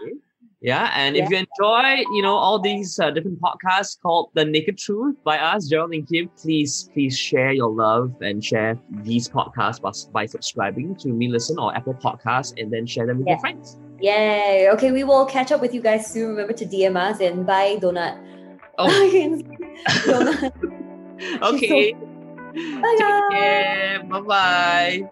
yeah 0.61 0.93
and 0.95 1.17
yeah. 1.17 1.25
if 1.25 1.31
you 1.31 1.37
enjoy 1.37 2.05
you 2.15 2.23
know 2.23 2.35
all 2.35 2.59
these 2.59 2.99
uh, 2.99 3.11
different 3.11 3.41
podcasts 3.41 4.01
called 4.01 4.31
the 4.35 4.45
naked 4.45 4.79
truth 4.79 5.17
by 5.25 5.39
us 5.39 5.69
gerald 5.69 5.93
and 5.93 6.09
kim 6.09 6.29
please 6.41 6.89
please 6.93 7.17
share 7.19 7.53
your 7.53 7.71
love 7.71 8.15
and 8.21 8.45
share 8.45 8.79
these 9.03 9.29
podcasts 9.29 9.81
by, 9.81 9.91
by 10.13 10.27
subscribing 10.27 10.95
to 10.97 11.09
meListen 11.09 11.57
or 11.59 11.75
apple 11.75 11.95
podcasts 11.95 12.53
and 12.61 12.73
then 12.73 12.87
share 12.87 13.07
them 13.07 13.19
with 13.19 13.27
yeah. 13.27 13.35
your 13.35 13.41
friends. 13.41 13.79
Yay. 14.01 14.69
Okay 14.73 14.93
we 14.93 15.05
will 15.05 15.27
catch 15.27 15.53
up 15.53 15.61
with 15.61 15.75
you 15.75 15.81
guys 15.81 16.07
soon. 16.07 16.31
Remember 16.31 16.53
to 16.53 16.67
dm 16.67 16.97
us 16.97 17.21
and 17.21 17.47
buy 17.47 17.77
donut. 17.81 18.19
Oh. 18.79 18.89
Donut. 20.07 20.53
Okay. 21.41 21.93
Bye, 21.93 22.12
Take 22.99 23.29
care. 23.29 24.03
Bye 24.05 24.21
bye. 24.21 25.11